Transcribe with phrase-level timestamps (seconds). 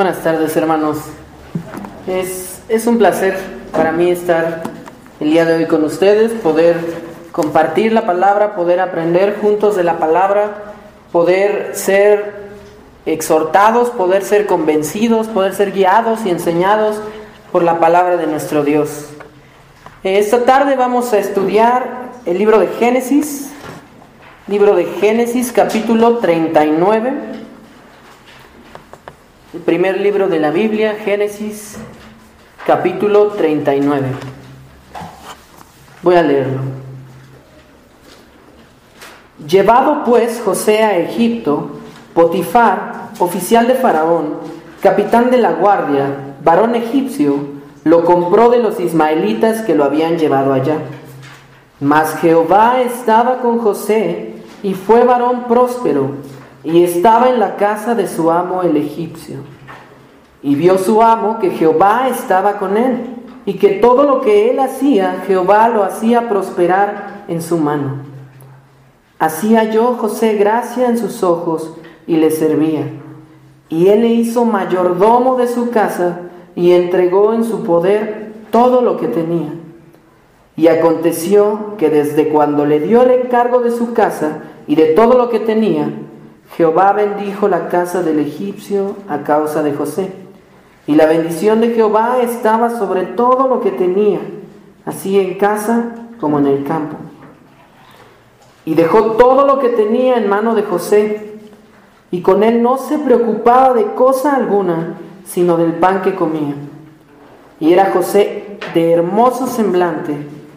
[0.00, 0.96] Buenas tardes, hermanos.
[2.06, 3.36] Es, es, un placer
[3.70, 4.62] para mí estar
[5.20, 6.78] el día de hoy con ustedes, poder
[7.32, 10.72] compartir la palabra, poder aprender juntos de la palabra,
[11.12, 12.32] poder ser
[13.04, 16.96] exhortados, poder ser convencidos, poder ser guiados y enseñados
[17.52, 19.04] por la palabra de nuestro Dios.
[20.02, 23.50] Esta tarde vamos a estudiar el libro de Génesis,
[24.46, 27.39] libro de Génesis capítulo 39,
[29.52, 31.76] el primer libro de la Biblia, Génesis
[32.64, 34.06] capítulo 39.
[36.02, 36.60] Voy a leerlo.
[39.44, 41.80] Llevado pues José a Egipto,
[42.14, 44.34] Potifar, oficial de Faraón,
[44.80, 47.34] capitán de la guardia, varón egipcio,
[47.82, 50.76] lo compró de los ismaelitas que lo habían llevado allá.
[51.80, 56.12] Mas Jehová estaba con José y fue varón próspero
[56.62, 59.38] y estaba en la casa de su amo el egipcio.
[60.42, 64.58] Y vio su amo que Jehová estaba con él y que todo lo que él
[64.58, 67.96] hacía, Jehová lo hacía prosperar en su mano.
[69.18, 71.74] Así halló José gracia en sus ojos
[72.06, 72.86] y le servía.
[73.68, 76.20] Y él le hizo mayordomo de su casa
[76.56, 79.54] y entregó en su poder todo lo que tenía.
[80.56, 85.16] Y aconteció que desde cuando le dio el encargo de su casa y de todo
[85.16, 85.88] lo que tenía,
[86.56, 90.12] Jehová bendijo la casa del egipcio a causa de José.
[90.86, 94.20] Y la bendición de Jehová estaba sobre todo lo que tenía,
[94.84, 96.96] así en casa como en el campo.
[98.64, 101.38] Y dejó todo lo que tenía en mano de José,
[102.10, 106.54] y con él no se preocupaba de cosa alguna, sino del pan que comía.
[107.60, 110.16] Y era José de hermoso semblante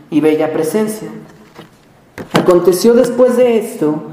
[0.10, 1.10] y bella presencia.
[2.34, 4.13] Aconteció después de esto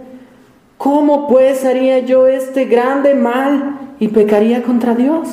[0.81, 5.27] ¿Cómo pues haría yo este grande mal y pecaría contra Dios?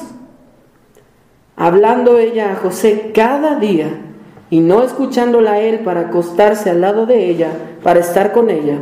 [1.57, 3.89] Hablando ella a José cada día
[4.51, 7.49] y no escuchándola a él para acostarse al lado de ella,
[7.83, 8.77] para estar con ella,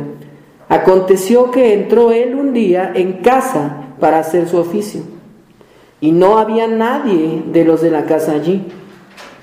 [0.67, 5.03] aconteció que entró él un día en casa para hacer su oficio
[6.01, 8.65] y no había nadie de los de la casa allí.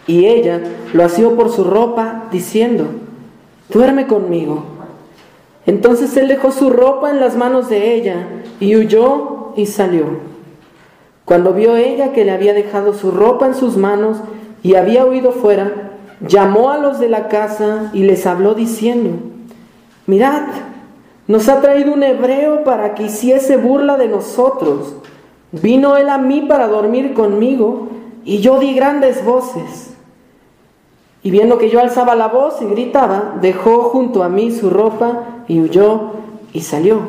[0.06, 0.60] Y ella
[0.92, 2.84] lo asió por su ropa, diciendo,
[3.70, 4.73] duerme conmigo.
[5.66, 8.28] Entonces él dejó su ropa en las manos de ella
[8.60, 10.04] y huyó y salió.
[11.24, 14.18] Cuando vio ella que le había dejado su ropa en sus manos
[14.62, 19.10] y había huido fuera, llamó a los de la casa y les habló diciendo,
[20.06, 20.42] mirad,
[21.26, 24.96] nos ha traído un hebreo para que hiciese burla de nosotros.
[25.52, 27.88] Vino él a mí para dormir conmigo
[28.24, 29.94] y yo di grandes voces.
[31.22, 35.33] Y viendo que yo alzaba la voz y gritaba, dejó junto a mí su ropa
[35.48, 36.12] y huyó
[36.52, 37.00] y salió.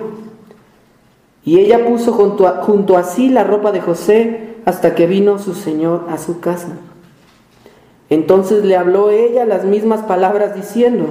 [1.43, 5.53] Y ella puso junto a, junto sí la ropa de José hasta que vino su
[5.53, 6.77] señor a su casa.
[8.09, 11.05] Entonces le habló ella las mismas palabras diciendo,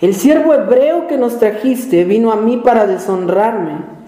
[0.00, 3.98] el siervo hebreo que nos trajiste vino a mí para deshonrarme.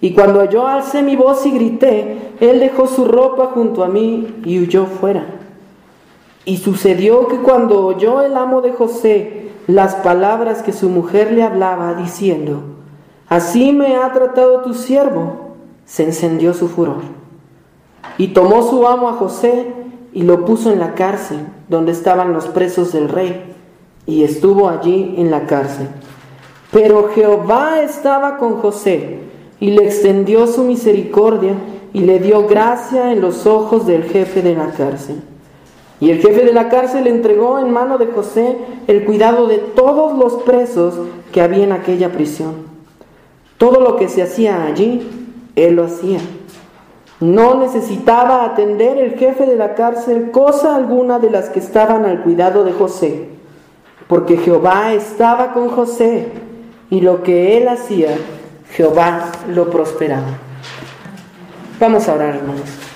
[0.00, 4.42] Y cuando yo alcé mi voz y grité, él dejó su ropa junto a mí
[4.44, 5.26] y huyó fuera.
[6.44, 11.42] Y sucedió que cuando oyó el amo de José las palabras que su mujer le
[11.42, 12.62] hablaba, diciendo,
[13.28, 15.54] Así me ha tratado tu siervo,
[15.84, 17.02] se encendió su furor.
[18.18, 19.72] Y tomó su amo a José
[20.12, 21.38] y lo puso en la cárcel,
[21.68, 23.54] donde estaban los presos del rey,
[24.06, 25.88] y estuvo allí en la cárcel.
[26.72, 29.20] Pero Jehová estaba con José
[29.60, 31.54] y le extendió su misericordia
[31.92, 35.22] y le dio gracia en los ojos del jefe de la cárcel.
[36.00, 38.56] Y el jefe de la cárcel entregó en mano de José
[38.86, 40.94] el cuidado de todos los presos
[41.30, 42.54] que había en aquella prisión.
[43.58, 45.06] Todo lo que se hacía allí,
[45.56, 46.20] él lo hacía.
[47.20, 52.22] No necesitaba atender el jefe de la cárcel cosa alguna de las que estaban al
[52.22, 53.28] cuidado de José,
[54.08, 56.28] porque Jehová estaba con José
[56.88, 58.16] y lo que él hacía
[58.72, 60.38] Jehová lo prosperaba.
[61.78, 62.89] Vamos a orar, hermanos.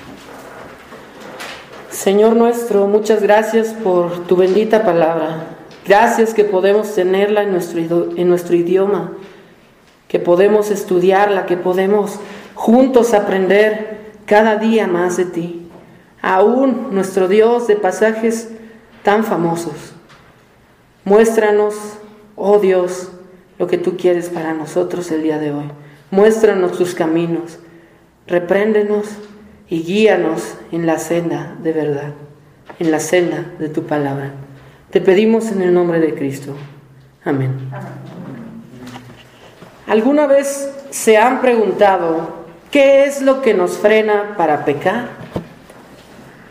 [2.04, 5.56] Señor nuestro, muchas gracias por tu bendita palabra.
[5.86, 7.80] Gracias que podemos tenerla en nuestro,
[8.14, 9.12] nuestro idioma,
[10.06, 12.20] que podemos estudiarla, que podemos
[12.54, 15.70] juntos aprender cada día más de ti.
[16.20, 18.50] aún nuestro Dios, de pasajes
[19.02, 19.94] tan famosos.
[21.06, 21.74] Muéstranos,
[22.36, 23.12] oh Dios,
[23.58, 25.70] lo que tú quieres para nosotros el día de hoy.
[26.10, 27.60] Muéstranos tus caminos,
[28.26, 29.08] repréndenos
[29.74, 32.12] y guíanos en la senda de verdad,
[32.78, 34.30] en la senda de tu palabra.
[34.90, 36.54] Te pedimos en el nombre de Cristo.
[37.24, 37.50] Amén.
[39.88, 45.08] ¿Alguna vez se han preguntado qué es lo que nos frena para pecar?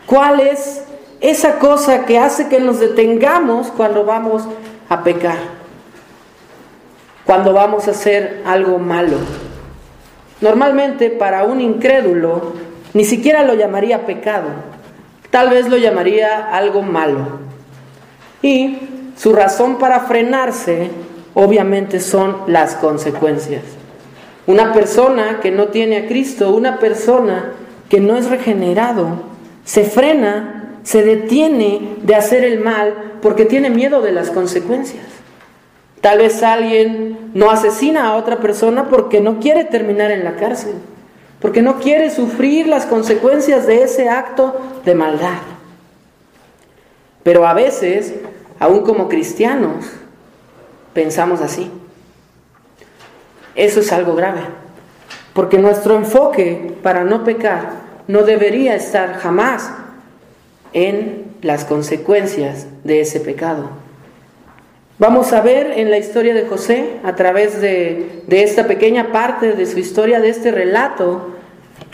[0.04, 0.84] ¿Cuál es
[1.22, 4.46] esa cosa que hace que nos detengamos cuando vamos
[4.90, 5.38] a pecar?
[7.24, 9.16] Cuando vamos a hacer algo malo.
[10.42, 14.48] Normalmente para un incrédulo ni siquiera lo llamaría pecado,
[15.30, 17.40] tal vez lo llamaría algo malo.
[18.40, 18.78] Y
[19.16, 20.90] su razón para frenarse
[21.34, 23.62] obviamente son las consecuencias.
[24.46, 27.52] Una persona que no tiene a Cristo, una persona
[27.88, 29.22] que no es regenerado,
[29.64, 35.04] se frena, se detiene de hacer el mal porque tiene miedo de las consecuencias.
[36.00, 40.74] Tal vez alguien no asesina a otra persona porque no quiere terminar en la cárcel,
[41.44, 45.42] porque no quiere sufrir las consecuencias de ese acto de maldad.
[47.22, 48.14] Pero a veces,
[48.58, 49.84] aún como cristianos,
[50.94, 51.70] pensamos así.
[53.54, 54.40] Eso es algo grave,
[55.34, 57.72] porque nuestro enfoque para no pecar
[58.08, 59.70] no debería estar jamás
[60.72, 63.68] en las consecuencias de ese pecado.
[64.96, 69.52] Vamos a ver en la historia de José, a través de, de, esta pequeña parte
[69.52, 71.30] de su historia, de este relato,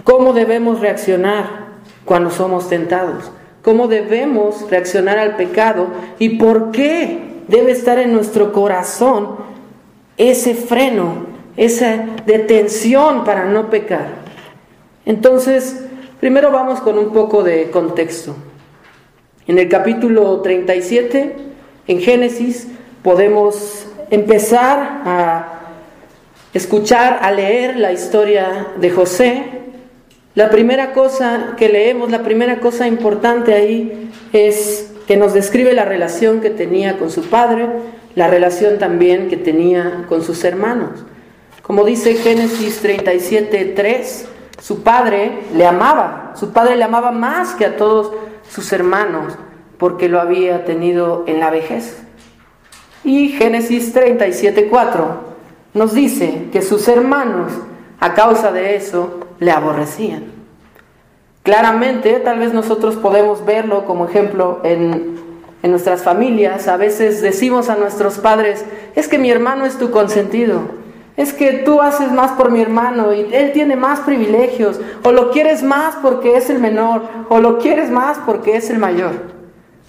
[0.05, 1.71] cómo debemos reaccionar
[2.05, 3.31] cuando somos tentados,
[3.63, 5.89] cómo debemos reaccionar al pecado
[6.19, 9.37] y por qué debe estar en nuestro corazón
[10.19, 11.25] ese freno,
[11.57, 14.09] esa detención para no pecar.
[15.07, 15.87] Entonces,
[16.21, 18.37] primero vamos con un poco de contexto.
[19.47, 21.37] En el capítulo 37,
[21.87, 22.69] en Génesis,
[23.03, 25.61] podemos empezar a
[26.53, 29.45] escuchar, a leer la historia de José.
[30.35, 35.85] La primera cosa que leemos, la primera cosa importante ahí es que nos describe la
[35.85, 37.69] relación que tenía con su padre,
[38.15, 41.05] la relación también que tenía con sus hermanos.
[41.63, 44.29] Como dice Génesis 37, 3,
[44.61, 48.13] su padre le amaba, su padre le amaba más que a todos
[48.49, 49.35] sus hermanos,
[49.79, 51.97] porque lo había tenido en la vejez.
[53.05, 55.31] Y Génesis 37, 4
[55.73, 57.53] nos dice que sus hermanos,
[58.01, 60.25] a causa de eso, le aborrecían.
[61.43, 65.19] Claramente, tal vez nosotros podemos verlo como ejemplo en,
[65.63, 66.69] en nuestras familias.
[66.69, 68.65] A veces decimos a nuestros padres,
[68.95, 70.61] es que mi hermano es tu consentido,
[71.17, 75.31] es que tú haces más por mi hermano y él tiene más privilegios, o lo
[75.31, 79.13] quieres más porque es el menor, o lo quieres más porque es el mayor.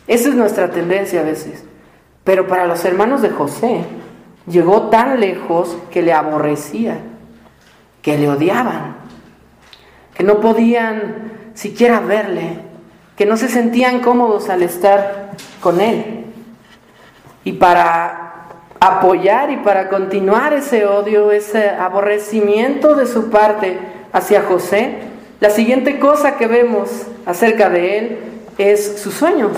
[0.07, 1.63] Esa es nuestra tendencia a veces.
[2.23, 3.83] Pero para los hermanos de José
[4.47, 6.99] llegó tan lejos que le aborrecían,
[8.01, 8.95] que le odiaban,
[10.13, 12.59] que no podían siquiera verle,
[13.15, 15.31] que no se sentían cómodos al estar
[15.61, 16.25] con él.
[17.43, 18.31] Y para
[18.79, 23.79] apoyar y para continuar ese odio, ese aborrecimiento de su parte
[24.11, 24.97] hacia José,
[25.39, 26.89] la siguiente cosa que vemos
[27.25, 28.19] acerca de él
[28.57, 29.51] es sus sueños.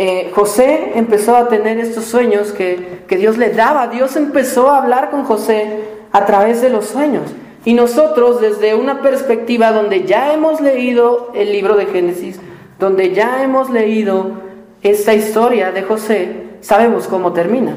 [0.00, 3.88] Eh, José empezó a tener estos sueños que, que Dios le daba.
[3.88, 5.80] Dios empezó a hablar con José
[6.12, 7.24] a través de los sueños.
[7.64, 12.38] Y nosotros desde una perspectiva donde ya hemos leído el libro de Génesis,
[12.78, 14.34] donde ya hemos leído
[14.82, 17.74] esta historia de José, sabemos cómo termina.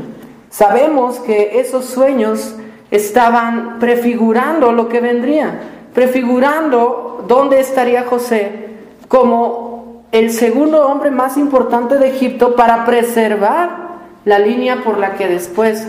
[0.51, 2.55] Sabemos que esos sueños
[2.91, 5.59] estaban prefigurando lo que vendría,
[5.95, 8.67] prefigurando dónde estaría José
[9.07, 9.70] como
[10.11, 13.91] el segundo hombre más importante de Egipto para preservar
[14.25, 15.87] la línea por la que después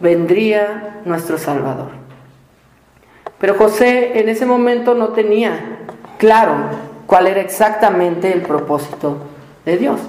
[0.00, 1.88] vendría nuestro Salvador.
[3.38, 5.78] Pero José en ese momento no tenía
[6.18, 6.54] claro
[7.06, 9.18] cuál era exactamente el propósito
[9.64, 10.00] de Dios.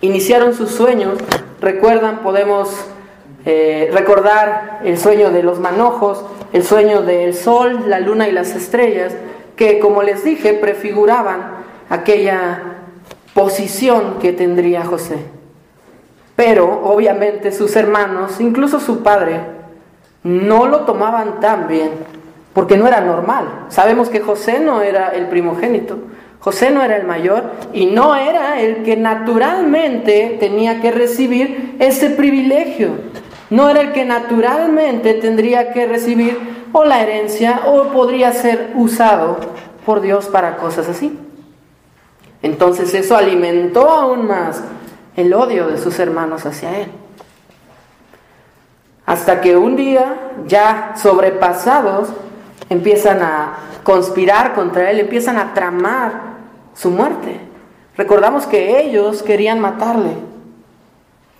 [0.00, 1.14] Iniciaron sus sueños,
[1.60, 2.74] recuerdan, podemos
[3.46, 8.54] eh, recordar el sueño de los manojos, el sueño del sol, la luna y las
[8.54, 9.14] estrellas,
[9.56, 11.53] que como les dije, prefiguraban
[11.88, 12.60] aquella
[13.34, 15.18] posición que tendría José.
[16.36, 19.40] Pero obviamente sus hermanos, incluso su padre,
[20.22, 21.90] no lo tomaban tan bien
[22.52, 23.66] porque no era normal.
[23.68, 25.98] Sabemos que José no era el primogénito,
[26.40, 32.10] José no era el mayor y no era el que naturalmente tenía que recibir ese
[32.10, 32.90] privilegio.
[33.50, 36.38] No era el que naturalmente tendría que recibir
[36.72, 39.38] o la herencia o podría ser usado
[39.86, 41.18] por Dios para cosas así.
[42.44, 44.62] Entonces eso alimentó aún más
[45.16, 46.88] el odio de sus hermanos hacia él.
[49.06, 52.10] Hasta que un día, ya sobrepasados,
[52.68, 56.20] empiezan a conspirar contra él, empiezan a tramar
[56.74, 57.40] su muerte.
[57.96, 60.12] Recordamos que ellos querían matarle.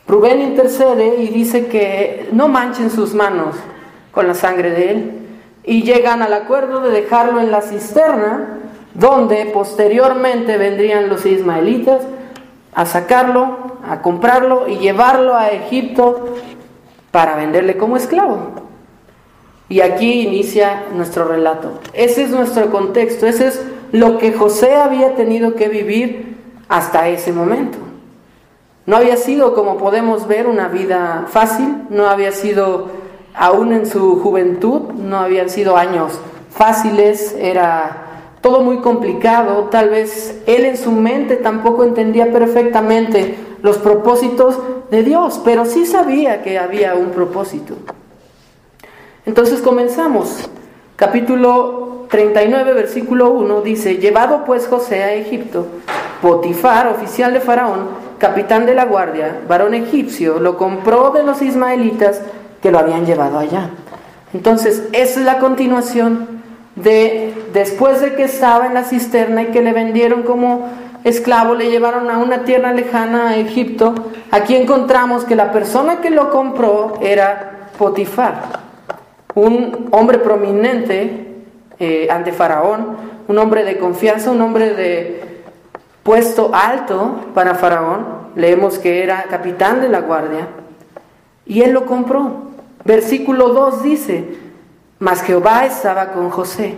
[0.08, 3.56] Rubén intercede y dice que no manchen sus manos
[4.10, 5.12] con la sangre de él.
[5.64, 8.60] Y llegan al acuerdo de dejarlo en la cisterna,
[8.94, 12.02] donde posteriormente vendrían los ismaelitas
[12.74, 13.56] a sacarlo,
[13.88, 16.36] a comprarlo y llevarlo a Egipto
[17.10, 18.52] para venderle como esclavo.
[19.68, 21.80] Y aquí inicia nuestro relato.
[21.92, 26.36] Ese es nuestro contexto, ese es lo que José había tenido que vivir
[26.68, 27.78] hasta ese momento.
[28.86, 32.88] No había sido, como podemos ver, una vida fácil, no había sido,
[33.34, 36.18] aún en su juventud, no habían sido años
[36.50, 38.13] fáciles, era
[38.44, 44.58] todo muy complicado, tal vez él en su mente tampoco entendía perfectamente los propósitos
[44.90, 47.74] de Dios, pero sí sabía que había un propósito.
[49.24, 50.50] Entonces comenzamos.
[50.94, 55.66] Capítulo 39, versículo 1 dice, llevado pues José a Egipto,
[56.20, 57.86] Potifar, oficial de Faraón,
[58.18, 62.20] capitán de la guardia, varón egipcio, lo compró de los ismaelitas
[62.60, 63.70] que lo habían llevado allá.
[64.34, 66.33] Entonces, esa es la continuación
[66.76, 70.68] de después de que estaba en la cisterna y que le vendieron como
[71.04, 73.94] esclavo, le llevaron a una tierra lejana a Egipto,
[74.30, 78.42] aquí encontramos que la persona que lo compró era Potifar,
[79.34, 81.42] un hombre prominente
[81.78, 82.96] eh, ante Faraón,
[83.28, 85.22] un hombre de confianza, un hombre de
[86.02, 90.48] puesto alto para Faraón, leemos que era capitán de la guardia,
[91.46, 92.44] y él lo compró.
[92.84, 94.43] Versículo 2 dice,
[95.04, 96.76] mas Jehová estaba con José,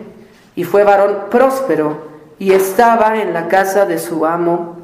[0.56, 2.08] y fue varón próspero,
[2.40, 4.78] y estaba en la casa de su amo,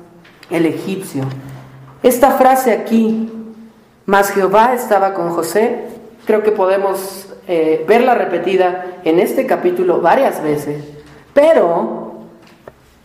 [0.48, 1.24] el egipcio.
[2.04, 3.32] Esta frase aquí,
[4.06, 5.86] mas Jehová estaba con José,
[6.24, 10.84] creo que podemos eh, verla repetida en este capítulo varias veces,
[11.34, 12.12] pero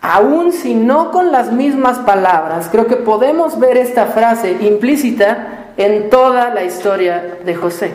[0.02, 6.12] aún si no con las mismas palabras, creo que podemos ver esta frase implícita en
[6.12, 7.92] toda la historia de José.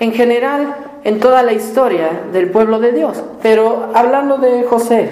[0.00, 0.74] En general,
[1.06, 3.22] en toda la historia del pueblo de Dios.
[3.40, 5.08] Pero hablando de José,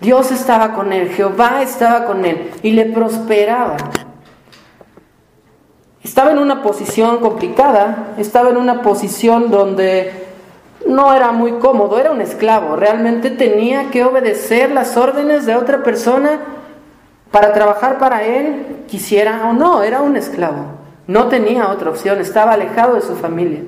[0.00, 3.76] Dios estaba con él, Jehová estaba con él y le prosperaba.
[6.04, 10.12] Estaba en una posición complicada, estaba en una posición donde
[10.86, 15.82] no era muy cómodo, era un esclavo, realmente tenía que obedecer las órdenes de otra
[15.82, 16.38] persona
[17.32, 20.66] para trabajar para él, quisiera o no, era un esclavo,
[21.08, 23.62] no tenía otra opción, estaba alejado de su familia.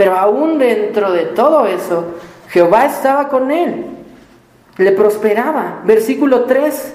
[0.00, 2.06] Pero aún dentro de todo eso,
[2.48, 3.84] Jehová estaba con él,
[4.78, 5.82] le prosperaba.
[5.84, 6.94] Versículo 3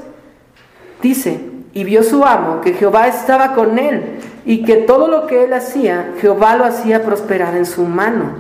[1.04, 1.40] dice,
[1.72, 5.54] y vio su amo que Jehová estaba con él y que todo lo que él
[5.54, 8.38] hacía, Jehová lo hacía prosperar en su mano.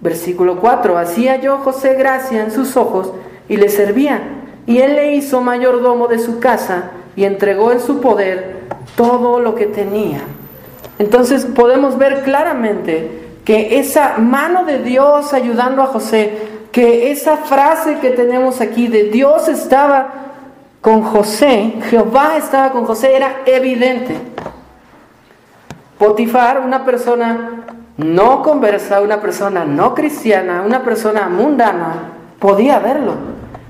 [0.00, 3.12] Versículo 4, hacía yo José gracia en sus ojos
[3.48, 4.20] y le servía.
[4.68, 8.54] Y él le hizo mayordomo de su casa y entregó en su poder
[8.94, 10.20] todo lo que tenía.
[11.00, 16.38] Entonces podemos ver claramente que esa mano de Dios ayudando a José,
[16.70, 20.08] que esa frase que tenemos aquí de Dios estaba
[20.80, 24.14] con José, Jehová estaba con José, era evidente.
[25.98, 27.64] Potifar, una persona
[27.96, 33.14] no conversa, una persona no cristiana, una persona mundana, podía verlo.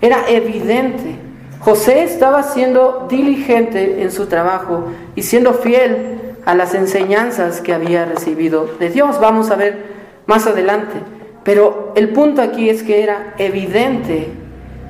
[0.03, 1.17] Era evidente.
[1.61, 8.05] José estaba siendo diligente en su trabajo y siendo fiel a las enseñanzas que había
[8.05, 9.21] recibido de Dios.
[9.21, 9.85] Vamos a ver
[10.27, 10.97] más adelante.
[11.45, 14.33] Pero el punto aquí es que era evidente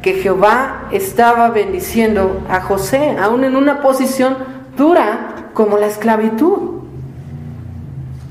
[0.03, 4.37] que Jehová estaba bendiciendo a José, aún en una posición
[4.77, 6.81] dura como la esclavitud.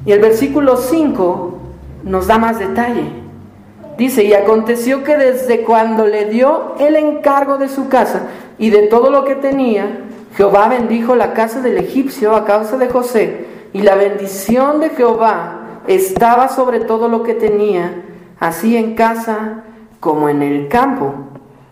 [0.05, 1.59] Y el versículo 5
[2.03, 3.03] nos da más detalle.
[3.97, 8.88] Dice, y aconteció que desde cuando le dio el encargo de su casa y de
[8.88, 10.05] todo lo que tenía,
[10.36, 15.81] Jehová bendijo la casa del egipcio a causa de José, y la bendición de Jehová
[15.88, 18.03] estaba sobre todo lo que tenía,
[18.39, 19.63] así en casa
[20.00, 21.13] como en el campo.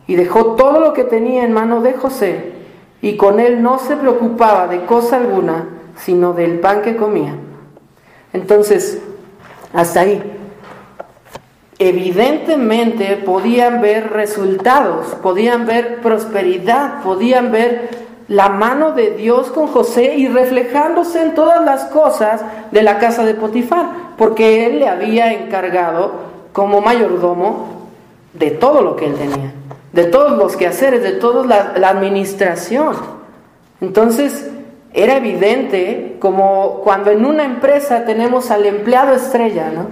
[0.08, 2.54] Y dejó todo lo que tenía en mano de José,
[3.02, 7.36] y con él no se preocupaba de cosa alguna, sino del pan que comía.
[8.34, 9.02] Entonces,
[9.74, 10.34] hasta ahí.
[11.80, 20.16] Evidentemente podían ver resultados, podían ver prosperidad, podían ver la mano de Dios con José
[20.16, 22.42] y reflejándose en todas las cosas
[22.72, 23.86] de la casa de Potifar,
[24.18, 26.12] porque él le había encargado
[26.52, 27.88] como mayordomo
[28.34, 29.54] de todo lo que él tenía,
[29.94, 32.96] de todos los quehaceres, de toda la, administración.
[33.80, 34.50] Entonces,
[34.94, 39.88] era evidente como cuando en una empresa tenemos al empleado estrella, ¿no?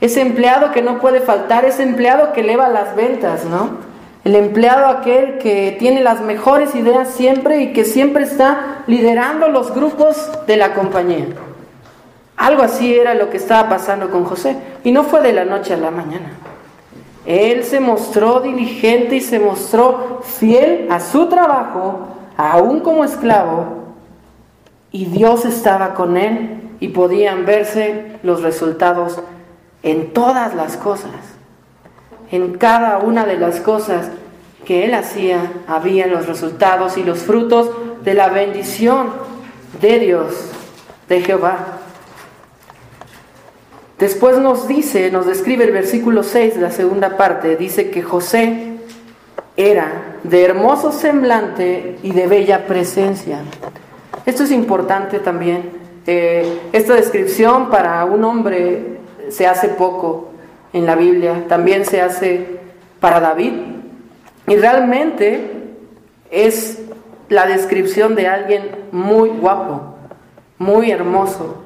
[0.00, 3.89] Ese empleado que no puede faltar, ese empleado que eleva las ventas, ¿no?
[4.24, 9.74] El empleado aquel que tiene las mejores ideas siempre y que siempre está liderando los
[9.74, 11.26] grupos de la compañía.
[12.36, 14.56] Algo así era lo que estaba pasando con José.
[14.84, 16.32] Y no fue de la noche a la mañana.
[17.26, 23.80] Él se mostró diligente y se mostró fiel a su trabajo, aún como esclavo,
[24.90, 29.20] y Dios estaba con él y podían verse los resultados
[29.82, 31.10] en todas las cosas.
[32.30, 34.08] En cada una de las cosas
[34.64, 37.70] que él hacía había los resultados y los frutos
[38.04, 39.08] de la bendición
[39.80, 40.34] de Dios,
[41.08, 41.78] de Jehová.
[43.98, 48.78] Después nos dice, nos describe el versículo 6, la segunda parte, dice que José
[49.56, 53.40] era de hermoso semblante y de bella presencia.
[54.24, 55.70] Esto es importante también.
[56.06, 60.29] Eh, esta descripción para un hombre se hace poco
[60.72, 62.60] en la Biblia, también se hace
[63.00, 63.52] para David.
[64.46, 65.40] Y realmente
[66.30, 66.82] es
[67.28, 69.94] la descripción de alguien muy guapo,
[70.58, 71.64] muy hermoso,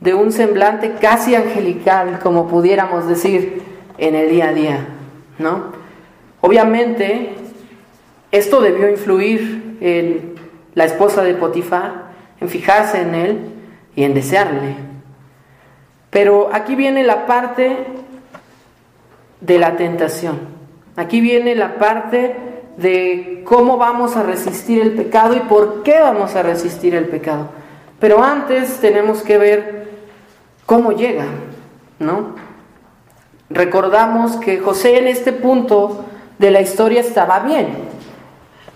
[0.00, 3.62] de un semblante casi angelical, como pudiéramos decir
[3.98, 4.86] en el día a día,
[5.38, 5.72] ¿no?
[6.42, 7.34] Obviamente,
[8.30, 10.34] esto debió influir en
[10.74, 13.38] la esposa de Potifar, en fijarse en él
[13.94, 14.76] y en desearle.
[16.10, 17.76] Pero aquí viene la parte
[19.40, 20.38] de la tentación.
[20.96, 22.36] Aquí viene la parte
[22.76, 27.48] de cómo vamos a resistir el pecado y por qué vamos a resistir el pecado.
[27.98, 29.86] Pero antes tenemos que ver
[30.66, 31.26] ¿Cómo llega?
[32.00, 32.34] ¿No?
[33.48, 36.04] Recordamos que José en este punto
[36.38, 37.68] de la historia estaba bien.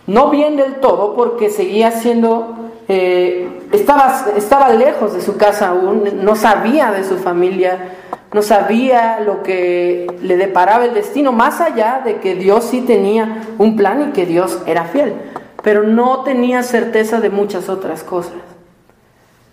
[0.07, 6.05] No bien del todo porque seguía siendo, eh, estaba, estaba lejos de su casa aún,
[6.23, 7.96] no sabía de su familia,
[8.33, 13.43] no sabía lo que le deparaba el destino, más allá de que Dios sí tenía
[13.59, 15.14] un plan y que Dios era fiel,
[15.62, 18.35] pero no tenía certeza de muchas otras cosas.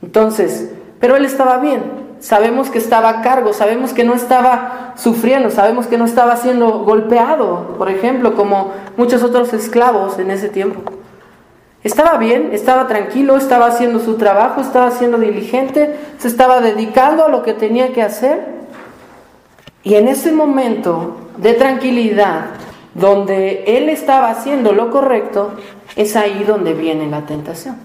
[0.01, 1.83] Entonces, pero él estaba bien,
[2.19, 6.79] sabemos que estaba a cargo, sabemos que no estaba sufriendo, sabemos que no estaba siendo
[6.79, 10.81] golpeado, por ejemplo, como muchos otros esclavos en ese tiempo.
[11.83, 17.29] Estaba bien, estaba tranquilo, estaba haciendo su trabajo, estaba siendo diligente, se estaba dedicando a
[17.29, 18.56] lo que tenía que hacer.
[19.87, 22.47] Y en ese momento de tranquilidad,
[22.93, 25.51] donde él estaba haciendo lo correcto,
[25.95, 27.77] es ahí donde viene la tentación.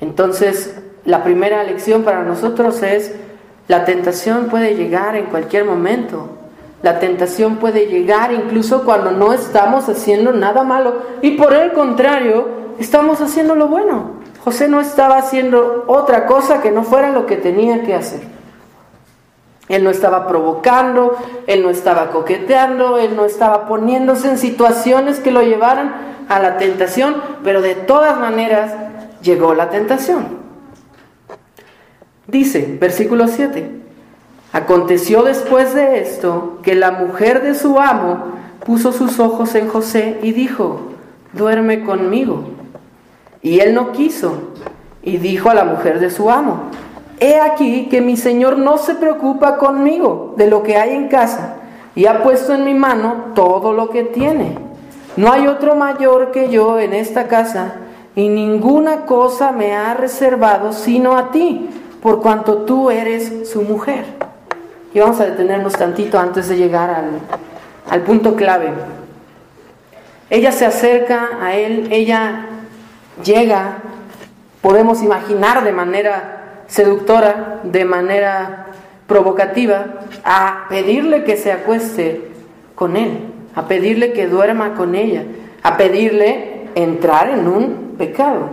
[0.00, 3.12] Entonces, la primera lección para nosotros es,
[3.66, 6.28] la tentación puede llegar en cualquier momento.
[6.84, 12.46] La tentación puede llegar incluso cuando no estamos haciendo nada malo y por el contrario,
[12.78, 14.12] estamos haciendo lo bueno.
[14.44, 18.39] José no estaba haciendo otra cosa que no fuera lo que tenía que hacer.
[19.70, 25.30] Él no estaba provocando, él no estaba coqueteando, él no estaba poniéndose en situaciones que
[25.30, 25.94] lo llevaran
[26.28, 28.74] a la tentación, pero de todas maneras
[29.22, 30.40] llegó la tentación.
[32.26, 33.70] Dice, versículo 7,
[34.52, 38.24] aconteció después de esto que la mujer de su amo
[38.66, 40.80] puso sus ojos en José y dijo,
[41.32, 42.42] duerme conmigo.
[43.40, 44.50] Y él no quiso
[45.00, 46.64] y dijo a la mujer de su amo,
[47.20, 51.56] he aquí que mi señor no se preocupa conmigo de lo que hay en casa
[51.94, 54.56] y ha puesto en mi mano todo lo que tiene.
[55.16, 57.74] No hay otro mayor que yo en esta casa
[58.16, 61.68] y ninguna cosa me ha reservado sino a ti
[62.02, 64.04] por cuanto tú eres su mujer.
[64.94, 67.10] Y vamos a detenernos tantito antes de llegar al,
[67.88, 68.70] al punto clave.
[70.30, 72.46] Ella se acerca a él, ella
[73.22, 73.78] llega,
[74.62, 76.39] podemos imaginar de manera
[76.70, 78.68] seductora, de manera
[79.06, 79.86] provocativa,
[80.24, 82.30] a pedirle que se acueste
[82.74, 85.24] con él, a pedirle que duerma con ella,
[85.62, 88.48] a pedirle entrar en un pecado.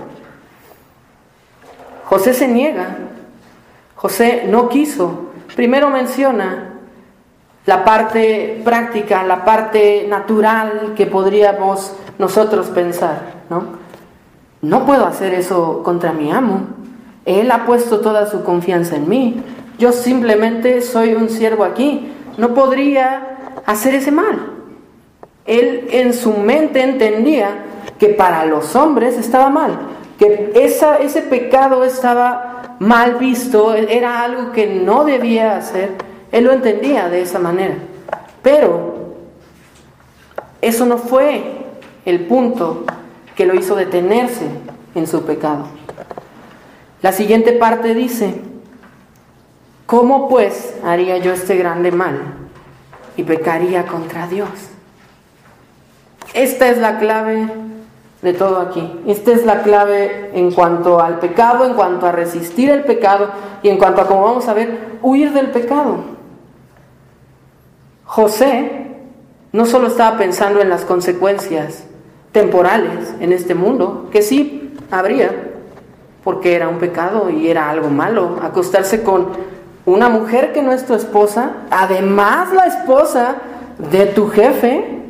[2.05, 2.97] José se niega,
[3.95, 5.27] José no quiso.
[5.55, 6.73] Primero menciona
[7.65, 13.87] la parte práctica, la parte natural que podríamos nosotros pensar, ¿no?
[14.61, 16.61] No puedo hacer eso contra mi amo.
[17.27, 19.43] Él ha puesto toda su confianza en mí.
[19.77, 22.09] Yo simplemente soy un siervo aquí.
[22.37, 24.53] No podría hacer ese mal.
[25.45, 27.49] Él en su mente entendía
[27.99, 29.77] que para los hombres estaba mal,
[30.17, 35.91] que esa, ese pecado estaba mal visto, era algo que no debía hacer.
[36.31, 37.75] Él lo entendía de esa manera.
[38.41, 39.15] Pero
[40.61, 41.43] eso no fue
[42.05, 42.85] el punto
[43.35, 44.45] que lo hizo detenerse
[44.95, 45.76] en su pecado.
[47.01, 48.41] La siguiente parte dice,
[49.85, 52.19] ¿cómo pues haría yo este grande mal
[53.15, 54.49] y pecaría contra Dios?
[56.33, 57.47] Esta es la clave
[58.21, 58.99] de todo aquí.
[59.07, 63.29] Esta es la clave en cuanto al pecado, en cuanto a resistir el pecado
[63.61, 65.97] y en cuanto a, como vamos a ver, huir del pecado.
[68.05, 68.87] José
[69.51, 71.85] no solo estaba pensando en las consecuencias
[72.31, 75.46] temporales en este mundo, que sí habría,
[76.27, 79.27] porque era un pecado y era algo malo, acostarse con
[79.85, 83.35] una mujer que no es tu esposa, además la esposa
[83.89, 85.03] de tu jefe,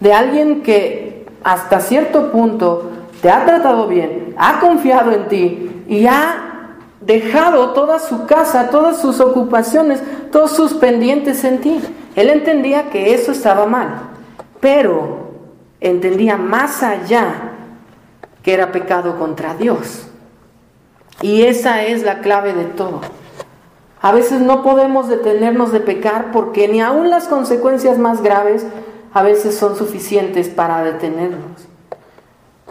[0.00, 2.90] de alguien que hasta cierto punto
[3.22, 9.00] te ha tratado bien, ha confiado en ti y ha dejado toda su casa, todas
[9.00, 11.80] sus ocupaciones, todos sus pendientes en ti.
[12.16, 13.90] Él entendía que eso estaba mal,
[14.58, 15.30] pero
[15.80, 17.52] entendía más allá
[18.42, 20.08] que era pecado contra Dios.
[21.22, 23.00] Y esa es la clave de todo.
[24.00, 28.66] A veces no podemos detenernos de pecar porque ni aun las consecuencias más graves
[29.14, 31.68] a veces son suficientes para detenernos.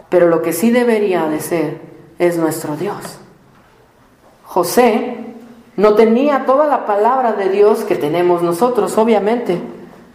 [0.08, 1.80] Pero lo que sí debería de ser
[2.18, 3.18] es nuestro Dios.
[4.44, 5.16] José
[5.76, 9.58] no tenía toda la palabra de Dios que tenemos nosotros, obviamente.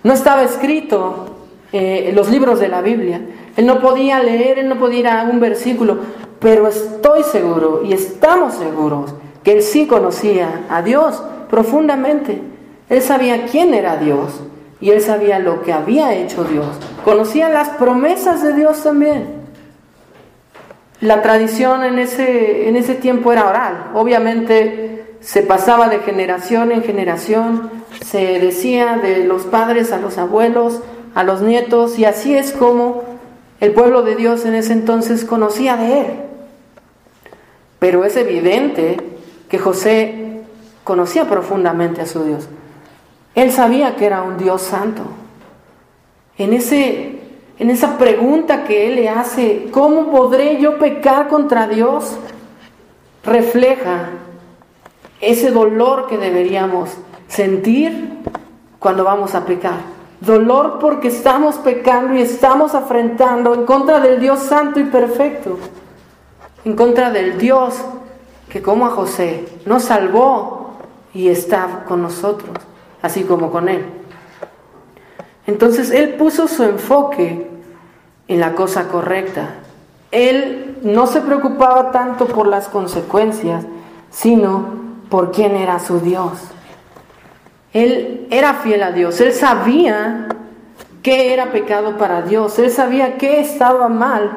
[0.04, 1.36] No estaba escrito
[1.74, 3.22] eh, los libros de la Biblia.
[3.58, 5.98] Él no podía leer, él no podía ir a un versículo,
[6.40, 12.42] pero estoy seguro y estamos seguros que él sí conocía a Dios profundamente.
[12.90, 14.42] Él sabía quién era Dios
[14.82, 16.68] y él sabía lo que había hecho Dios.
[17.04, 19.40] Conocía las promesas de Dios también.
[21.02, 23.92] La tradición en ese, en ese tiempo era oral.
[23.94, 27.70] Obviamente se pasaba de generación en generación,
[28.06, 30.82] se decía de los padres a los abuelos,
[31.16, 33.04] a los nietos, y así es como
[33.60, 36.08] el pueblo de Dios en ese entonces conocía de él.
[37.80, 38.98] Pero es evidente
[39.48, 40.42] que José
[40.84, 42.48] conocía profundamente a su Dios.
[43.36, 45.04] Él sabía que era un Dios santo.
[46.38, 47.20] En, ese,
[47.58, 52.18] en esa pregunta que él le hace, ¿cómo podré yo pecar contra Dios?
[53.24, 54.10] Refleja
[55.22, 56.90] ese dolor que deberíamos
[57.28, 58.18] sentir
[58.80, 60.00] cuando vamos a pecar.
[60.22, 65.58] Dolor porque estamos pecando y estamos afrentando en contra del Dios santo y perfecto.
[66.66, 67.76] En contra del Dios
[68.50, 70.78] que como a José nos salvó
[71.14, 72.52] y está con nosotros,
[73.02, 73.86] así como con él.
[75.48, 77.50] Entonces él puso su enfoque
[78.28, 79.56] en la cosa correcta.
[80.12, 83.66] Él no se preocupaba tanto por las consecuencias,
[84.12, 84.66] sino
[85.10, 86.34] por quién era su Dios.
[87.74, 90.28] Él era fiel a Dios, él sabía
[91.04, 94.32] qué era pecado para Dios, él sabía qué estaba mal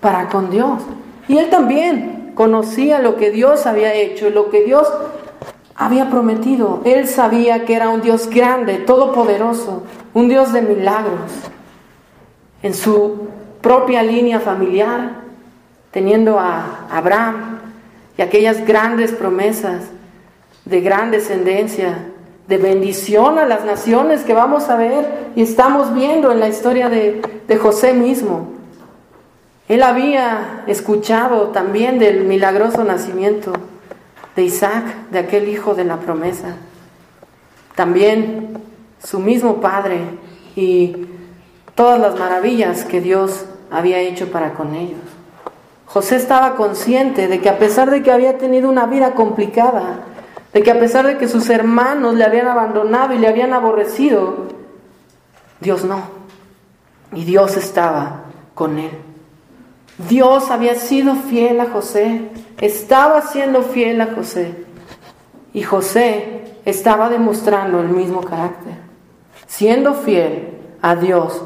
[0.00, 0.82] para con Dios.
[1.28, 4.88] Y él también conocía lo que Dios había hecho, lo que Dios
[5.74, 6.80] había prometido.
[6.84, 11.30] Él sabía que era un Dios grande, todopoderoso, un Dios de milagros.
[12.62, 13.28] En su
[13.60, 15.20] propia línea familiar,
[15.90, 17.60] teniendo a Abraham
[18.16, 19.84] y aquellas grandes promesas
[20.64, 21.98] de gran descendencia,
[22.48, 26.88] de bendición a las naciones que vamos a ver y estamos viendo en la historia
[26.88, 27.20] de,
[27.60, 28.57] José mismo.
[29.68, 33.52] Él había escuchado también del milagroso nacimiento
[34.34, 36.56] de Isaac, de aquel hijo de la promesa.
[37.74, 38.62] También
[39.02, 40.00] su mismo padre
[40.56, 41.06] y
[41.74, 45.00] todas las maravillas que Dios había hecho para con ellos.
[45.86, 50.00] José estaba consciente de que a pesar de que había tenido una vida complicada,
[50.52, 54.48] de que a pesar de que sus hermanos le habían abandonado y le habían aborrecido,
[55.60, 56.02] Dios no.
[57.12, 58.22] Y Dios estaba
[58.54, 59.07] con él.
[59.98, 62.30] Dios había sido fiel a José,
[62.60, 64.54] estaba siendo fiel a José.
[65.52, 68.74] Y José estaba demostrando el mismo carácter,
[69.48, 71.42] siendo fiel a Dios,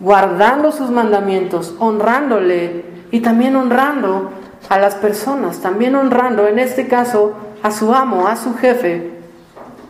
[0.00, 4.30] guardando sus mandamientos, honrándole y también honrando
[4.70, 9.10] a las personas, también honrando, en este caso, a su amo, a su jefe,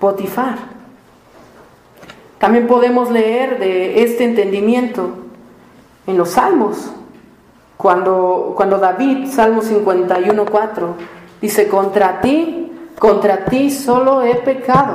[0.00, 0.56] Potifar.
[2.38, 5.10] También podemos leer de este entendimiento
[6.08, 6.90] en los salmos,
[7.82, 10.94] cuando, cuando David, Salmo 51.4,
[11.40, 14.94] dice, contra ti, contra ti solo he pecado.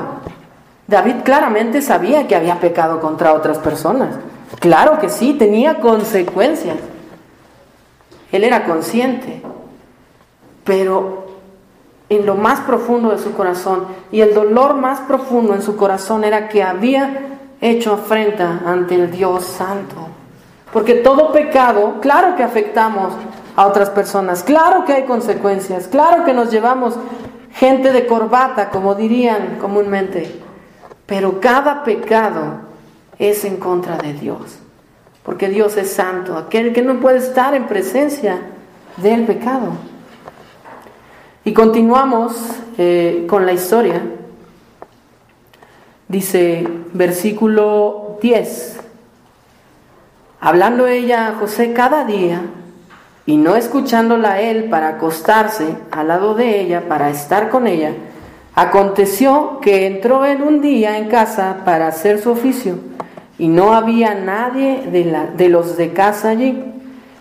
[0.88, 4.16] David claramente sabía que había pecado contra otras personas.
[4.60, 6.78] Claro que sí, tenía consecuencias.
[8.32, 9.42] Él era consciente.
[10.64, 11.26] Pero
[12.08, 13.86] en lo más profundo de su corazón.
[14.14, 19.12] Y el dolor más profundo en su corazón era que había hecho afrenta ante el
[19.12, 20.07] Dios Santo.
[20.72, 23.14] Porque todo pecado, claro que afectamos
[23.56, 26.96] a otras personas, claro que hay consecuencias, claro que nos llevamos
[27.54, 30.40] gente de corbata, como dirían comúnmente,
[31.06, 32.62] pero cada pecado
[33.18, 34.60] es en contra de Dios,
[35.24, 38.40] porque Dios es santo, aquel que no puede estar en presencia
[38.98, 39.72] del pecado.
[41.44, 42.36] Y continuamos
[42.78, 44.02] eh, con la historia.
[46.10, 48.77] Dice versículo 10,
[50.40, 52.42] hablando ella a José cada día
[53.26, 57.94] y no escuchándola él para acostarse al lado de ella, para estar con ella,
[58.56, 62.76] aconteció que entró él un día en casa para hacer su oficio
[63.38, 66.64] y no había nadie de, la, de los de casa allí.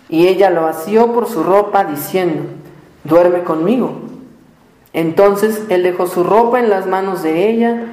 [0.09, 2.43] Y ella lo asió por su ropa diciendo,
[3.03, 3.93] duerme conmigo.
[4.93, 7.83] Entonces él dejó su ropa en las manos de ella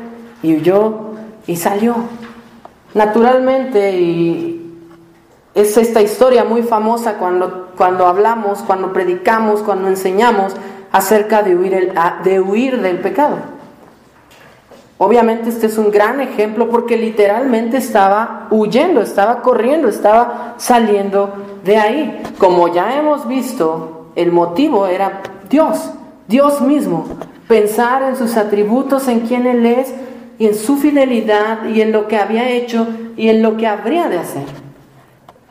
[0.42, 1.10] y huyó
[1.46, 1.96] y salió.
[2.94, 4.53] Naturalmente, y
[5.54, 10.54] es esta historia muy famosa cuando, cuando hablamos, cuando predicamos, cuando enseñamos
[10.90, 11.92] acerca de huir, el,
[12.24, 13.36] de huir del pecado.
[14.98, 21.76] Obviamente este es un gran ejemplo porque literalmente estaba huyendo, estaba corriendo, estaba saliendo de
[21.76, 22.22] ahí.
[22.38, 25.90] Como ya hemos visto, el motivo era Dios,
[26.26, 27.06] Dios mismo.
[27.48, 29.92] Pensar en sus atributos, en quién Él es
[30.38, 32.86] y en su fidelidad y en lo que había hecho
[33.16, 34.63] y en lo que habría de hacer.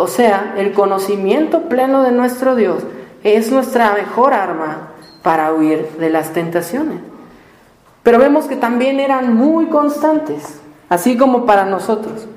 [0.04, 2.84] O sea, el conocimiento pleno de nuestro Dios
[3.24, 4.90] es nuestra mejor arma
[5.22, 7.00] para huir de las tentaciones.
[8.04, 12.28] Pero vemos que también eran muy constantes, así como para nosotros.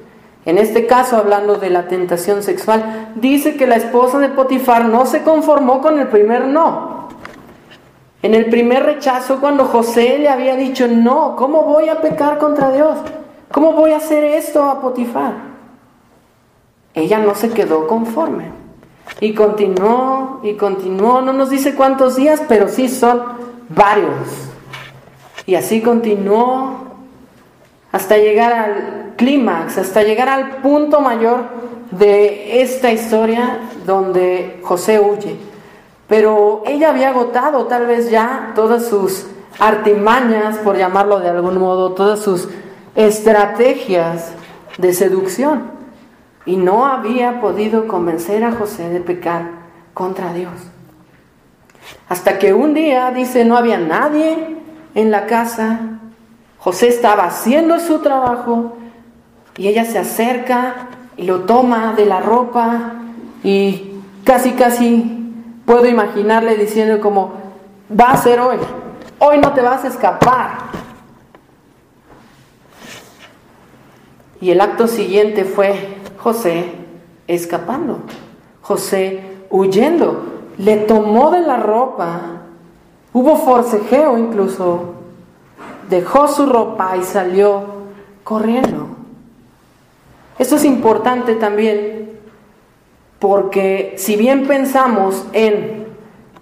[0.44, 5.04] En este caso, hablando de la tentación sexual, dice que la esposa de Potifar no
[5.04, 7.08] se conformó con el primer no,
[8.22, 12.70] en el primer rechazo, cuando José le había dicho, no, ¿cómo voy a pecar contra
[12.70, 12.96] Dios?
[13.50, 15.55] ¿Cómo voy a hacer esto a Potifar?
[16.96, 18.50] Ella no se quedó conforme.
[19.20, 23.22] Y continuó y continuó, no nos dice cuántos días, pero sí son
[23.68, 24.50] varios.
[25.44, 26.86] Y así continuó
[27.92, 31.44] hasta llegar al clímax, hasta llegar al punto mayor
[31.90, 35.36] de esta historia donde José huye.
[36.08, 39.26] Pero ella había agotado tal vez ya todas sus
[39.58, 42.48] artimañas, por llamarlo de algún modo, todas sus
[42.94, 44.32] estrategias
[44.78, 45.75] de seducción.
[46.46, 49.50] Y no había podido convencer a José de pecar
[49.92, 50.52] contra Dios.
[52.08, 54.56] Hasta que un día, dice, no había nadie
[54.94, 55.80] en la casa.
[56.58, 58.76] José estaba haciendo su trabajo
[59.56, 62.94] y ella se acerca y lo toma de la ropa
[63.42, 65.16] y casi, casi
[65.66, 67.32] Puedo imaginarle diciendo como,
[67.90, 68.56] va a ser hoy,
[69.18, 70.58] hoy no te vas a escapar.
[74.40, 75.96] Y el acto siguiente fue
[76.26, 76.64] José
[77.28, 78.00] escapando,
[78.60, 80.24] José huyendo,
[80.58, 82.20] le tomó de la ropa,
[83.12, 84.94] hubo forcejeo incluso,
[85.88, 87.62] dejó su ropa y salió
[88.24, 88.88] corriendo.
[90.36, 92.18] Esto es importante también
[93.20, 95.86] porque si bien pensamos en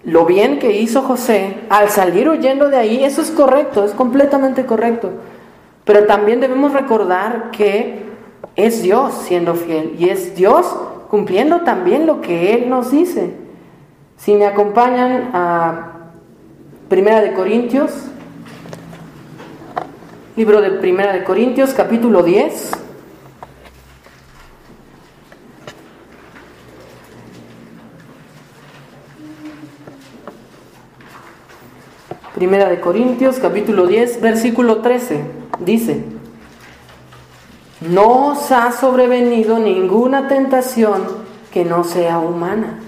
[0.03, 4.65] lo bien que hizo José al salir huyendo de ahí, eso es correcto, es completamente
[4.65, 5.11] correcto.
[5.83, 8.04] Pero también debemos recordar que
[8.55, 10.65] es Dios siendo fiel y es Dios
[11.09, 13.33] cumpliendo también lo que Él nos dice.
[14.17, 15.91] Si me acompañan a
[16.89, 17.91] Primera de Corintios,
[20.35, 22.71] libro de Primera de Corintios, capítulo 10.
[32.35, 35.21] Primera de Corintios, capítulo 10, versículo 13.
[35.59, 36.14] Dice,
[37.81, 41.03] no os ha sobrevenido ninguna tentación
[41.51, 42.79] que no sea humana,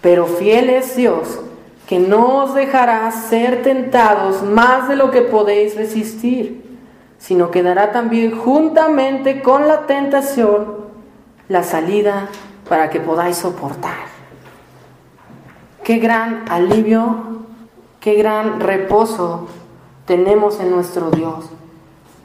[0.00, 1.40] pero fiel es Dios,
[1.86, 6.78] que no os dejará ser tentados más de lo que podéis resistir,
[7.18, 10.82] sino que dará también juntamente con la tentación
[11.48, 12.28] la salida
[12.68, 14.12] para que podáis soportar.
[15.84, 17.32] Qué gran alivio
[18.02, 19.46] Qué gran reposo
[20.06, 21.44] tenemos en nuestro Dios.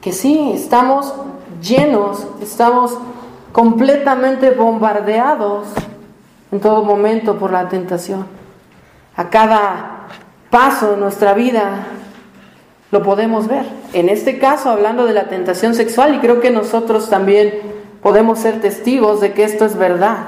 [0.00, 1.14] Que sí, estamos
[1.60, 2.96] llenos, estamos
[3.52, 5.68] completamente bombardeados
[6.52, 8.26] en todo momento por la tentación.
[9.16, 10.06] A cada
[10.50, 11.86] paso de nuestra vida
[12.90, 13.66] lo podemos ver.
[13.92, 17.54] En este caso, hablando de la tentación sexual, y creo que nosotros también
[18.02, 20.18] podemos ser testigos de que esto es verdad.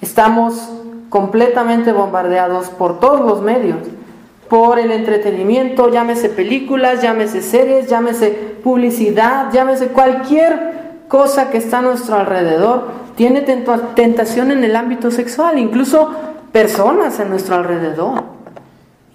[0.00, 0.70] Estamos
[1.08, 3.78] completamente bombardeados por todos los medios
[4.48, 11.82] por el entretenimiento, llámese películas, llámese series, llámese publicidad, llámese cualquier cosa que está a
[11.82, 16.08] nuestro alrededor tiene tentación en el ámbito sexual, incluso
[16.52, 18.22] personas en nuestro alrededor,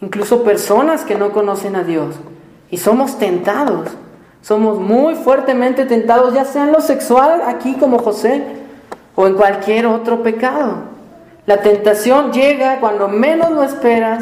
[0.01, 2.17] incluso personas que no conocen a Dios.
[2.69, 3.91] Y somos tentados,
[4.41, 8.43] somos muy fuertemente tentados, ya sea en lo sexual, aquí como José,
[9.15, 10.79] o en cualquier otro pecado.
[11.45, 14.21] La tentación llega cuando menos lo esperas,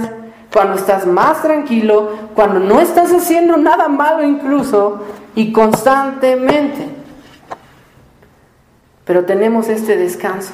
[0.52, 5.02] cuando estás más tranquilo, cuando no estás haciendo nada malo incluso,
[5.34, 6.90] y constantemente.
[9.06, 10.54] Pero tenemos este descanso,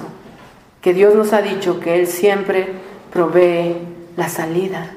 [0.82, 2.74] que Dios nos ha dicho que Él siempre
[3.12, 3.76] provee
[4.16, 4.92] la salida.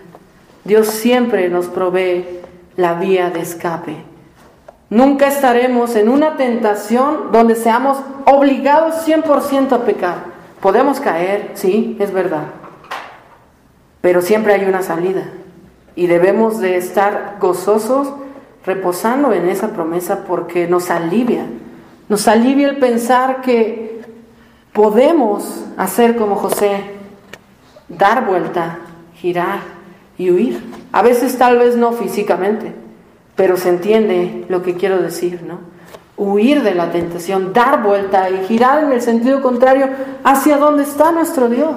[0.64, 2.40] Dios siempre nos provee
[2.76, 3.96] la vía de escape.
[4.90, 10.16] Nunca estaremos en una tentación donde seamos obligados 100% a pecar.
[10.60, 12.59] Podemos caer, sí, es verdad.
[14.00, 15.24] Pero siempre hay una salida.
[15.96, 18.12] Y debemos de estar gozosos
[18.64, 21.46] reposando en esa promesa porque nos alivia
[22.10, 24.00] nos alivia el pensar que
[24.72, 26.82] podemos hacer como José,
[27.88, 28.80] dar vuelta,
[29.14, 29.60] girar
[30.18, 30.60] y huir.
[30.90, 32.72] A veces tal vez no físicamente,
[33.36, 35.60] pero se entiende lo que quiero decir, ¿no?
[36.16, 39.88] Huir de la tentación, dar vuelta y girar en el sentido contrario
[40.24, 41.76] hacia donde está nuestro Dios,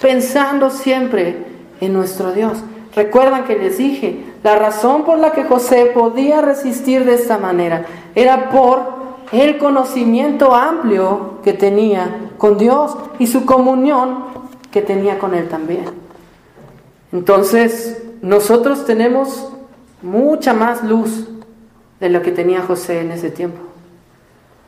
[0.00, 1.44] pensando siempre
[1.80, 2.58] en nuestro Dios.
[2.94, 7.84] Recuerdan que les dije, la razón por la que José podía resistir de esta manera
[8.14, 8.98] era por
[9.32, 14.24] el conocimiento amplio que tenía con Dios y su comunión
[14.70, 15.84] que tenía con Él también.
[17.12, 19.50] Entonces, nosotros tenemos
[20.02, 21.28] mucha más luz
[22.00, 23.58] de lo que tenía José en ese tiempo.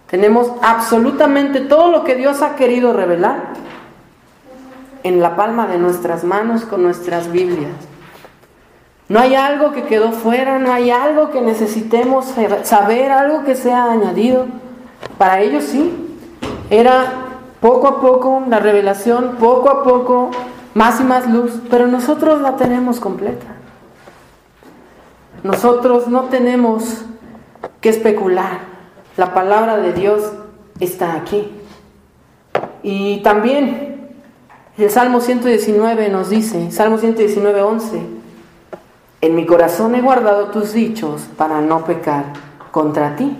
[0.09, 3.53] Tenemos absolutamente todo lo que Dios ha querido revelar
[5.03, 7.73] en la palma de nuestras manos con nuestras Biblias.
[9.09, 12.27] No hay algo que quedó fuera, no hay algo que necesitemos
[12.63, 14.47] saber, algo que sea añadido.
[15.19, 16.17] Para ellos sí,
[16.71, 17.13] era
[17.61, 20.31] poco a poco la revelación, poco a poco,
[20.75, 23.47] más y más luz, pero nosotros la tenemos completa.
[25.43, 27.05] Nosotros no tenemos
[27.81, 28.61] que especular.
[29.17, 30.33] La palabra de Dios
[30.79, 31.51] está aquí.
[32.83, 33.90] Y también
[34.85, 38.01] el Salmo 119 nos dice, Salmo 119, 11,
[39.21, 42.25] en mi corazón he guardado tus dichos para no pecar
[42.71, 43.37] contra ti.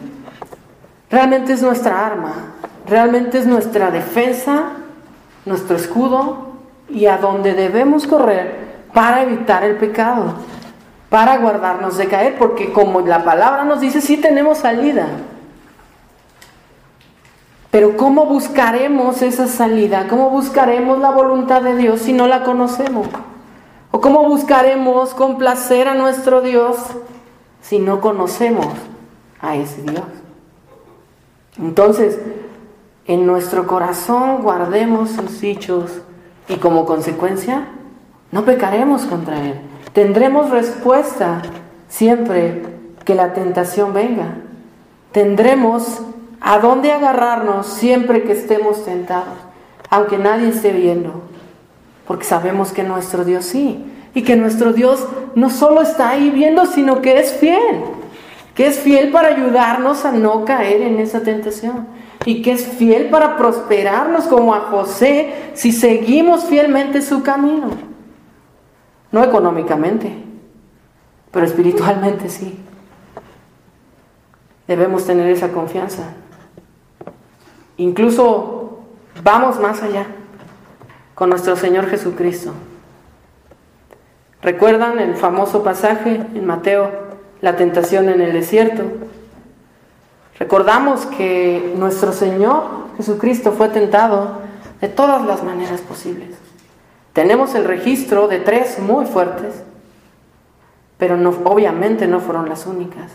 [1.11, 2.35] Realmente es nuestra arma,
[2.87, 4.73] realmente es nuestra defensa,
[5.47, 6.51] nuestro escudo
[6.89, 10.35] y a donde debemos correr para evitar el pecado,
[11.09, 15.07] para guardarnos de caer, porque como la palabra nos dice, sí tenemos salida.
[17.71, 20.09] Pero ¿cómo buscaremos esa salida?
[20.09, 23.07] ¿Cómo buscaremos la voluntad de Dios si no la conocemos?
[23.93, 26.77] ¿O cómo buscaremos complacer a nuestro Dios
[27.61, 28.67] si no conocemos
[29.41, 30.05] a ese Dios?
[31.59, 32.19] Entonces,
[33.07, 35.91] en nuestro corazón guardemos sus dichos
[36.49, 37.69] y como consecuencia
[38.33, 39.61] no pecaremos contra Él.
[39.93, 41.43] Tendremos respuesta
[41.89, 42.63] siempre
[43.05, 44.35] que la tentación venga.
[45.13, 46.03] Tendremos
[46.41, 49.39] a dónde agarrarnos siempre que estemos tentados,
[49.91, 51.31] aunque nadie esté viendo
[52.11, 56.67] porque sabemos que nuestro Dios sí, y que nuestro Dios no solo está ahí viendo,
[56.67, 57.85] sino que es fiel,
[58.53, 61.87] que es fiel para ayudarnos a no caer en esa tentación,
[62.25, 67.69] y que es fiel para prosperarnos como a José si seguimos fielmente su camino.
[69.13, 70.13] No económicamente,
[71.31, 72.59] pero espiritualmente sí.
[74.67, 76.09] Debemos tener esa confianza.
[77.81, 78.81] Incluso
[79.25, 80.05] vamos más allá
[81.15, 82.53] con nuestro Señor Jesucristo.
[84.43, 86.91] ¿Recuerdan el famoso pasaje en Mateo,
[87.41, 88.83] la tentación en el desierto?
[90.39, 92.65] Recordamos que nuestro Señor
[92.99, 94.43] Jesucristo fue tentado
[94.83, 96.37] de todas las maneras posibles.
[97.15, 99.55] Tenemos el registro de tres muy fuertes,
[100.99, 103.11] pero obviamente no fueron las únicas.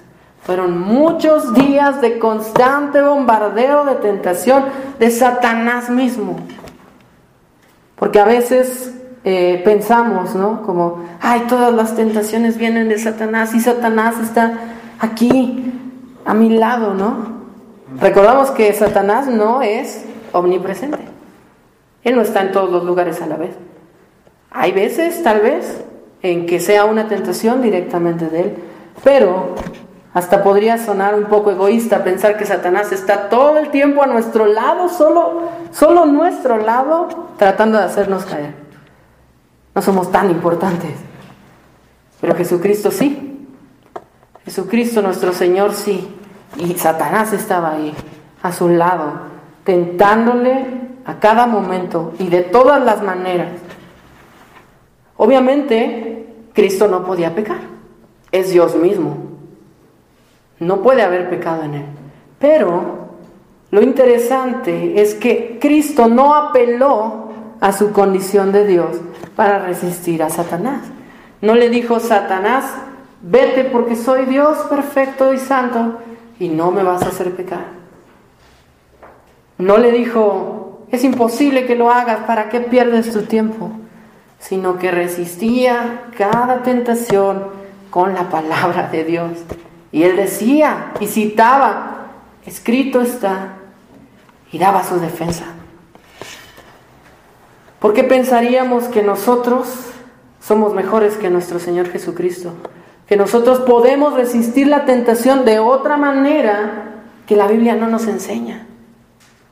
[0.46, 4.66] Fueron muchos días de constante bombardeo de tentación
[5.00, 6.36] de Satanás mismo.
[7.96, 8.94] Porque a veces
[9.24, 10.62] eh, pensamos, ¿no?
[10.62, 14.60] Como, ay, todas las tentaciones vienen de Satanás y Satanás está
[15.00, 15.74] aquí,
[16.26, 17.34] a mi lado, ¿no?
[18.00, 21.00] Recordamos que Satanás no es omnipresente.
[22.04, 23.56] Él no está en todos los lugares a la vez.
[24.52, 25.84] Hay veces, tal vez,
[26.22, 28.56] en que sea una tentación directamente de él,
[29.04, 29.56] pero
[30.16, 34.46] hasta podría sonar un poco egoísta pensar que Satanás está todo el tiempo a nuestro
[34.46, 38.56] lado, solo, solo nuestro lado, tratando de hacernos caer.
[39.76, 40.94] No somos tan importantes.
[42.22, 43.46] Pero Jesucristo sí.
[44.46, 46.16] Jesucristo nuestro Señor sí.
[46.56, 47.94] Y Satanás estaba ahí,
[48.42, 49.12] a su lado,
[49.66, 50.66] tentándole
[51.04, 53.52] a cada momento y de todas las maneras.
[55.18, 57.60] Obviamente, Cristo no podía pecar.
[58.32, 59.35] Es Dios mismo.
[60.60, 61.86] No puede haber pecado en él.
[62.40, 63.10] Pero
[63.72, 67.30] lo interesante es que Cristo no apeló
[67.60, 68.98] a su condición de Dios
[69.36, 70.82] para resistir a Satanás.
[71.42, 72.66] No le dijo, Satanás,
[73.22, 76.00] vete porque soy Dios perfecto y santo
[76.40, 77.66] y no me vas a hacer pecar.
[79.58, 83.72] No le dijo, es imposible que lo hagas, ¿para qué pierdes tu tiempo?
[84.40, 87.44] Sino que resistía cada tentación
[87.90, 89.32] con la palabra de Dios.
[89.96, 92.08] Y él decía y citaba,
[92.46, 93.54] escrito está,
[94.52, 95.46] y daba su defensa.
[97.80, 99.70] ¿Por qué pensaríamos que nosotros
[100.42, 102.52] somos mejores que nuestro Señor Jesucristo?
[103.08, 108.68] Que nosotros podemos resistir la tentación de otra manera que la Biblia no nos enseña.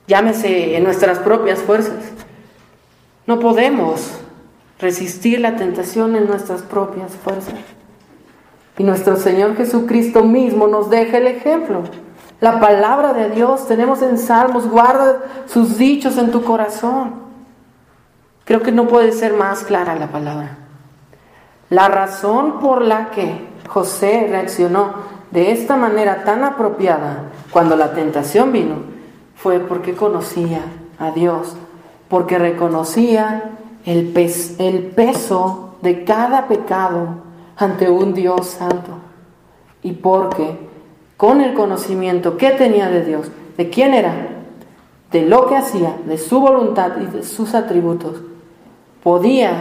[0.07, 2.03] Llámese en nuestras propias fuerzas.
[3.27, 4.11] No podemos
[4.77, 7.53] resistir la tentación en nuestras propias fuerzas.
[8.77, 11.83] Y nuestro Señor Jesucristo mismo nos deja el ejemplo.
[12.39, 17.23] La palabra de Dios tenemos en Salmos, guarda sus dichos en tu corazón.
[18.45, 20.57] Creo que no puede ser más clara la palabra.
[21.69, 24.93] La razón por la que José reaccionó
[25.31, 28.75] de esta manera tan apropiada cuando la tentación vino
[29.35, 30.61] fue porque conocía
[30.99, 31.55] a Dios,
[32.09, 33.51] porque reconocía
[33.85, 34.13] el,
[34.59, 37.23] el peso de cada pecado
[37.57, 38.97] ante un Dios santo
[39.81, 40.57] y porque
[41.17, 44.13] con el conocimiento que tenía de Dios, de quién era,
[45.11, 48.21] de lo que hacía, de su voluntad y de sus atributos,
[49.03, 49.51] podía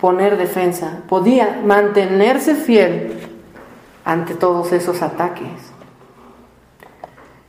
[0.00, 3.12] poner defensa, podía mantenerse fiel
[4.04, 5.48] ante todos esos ataques.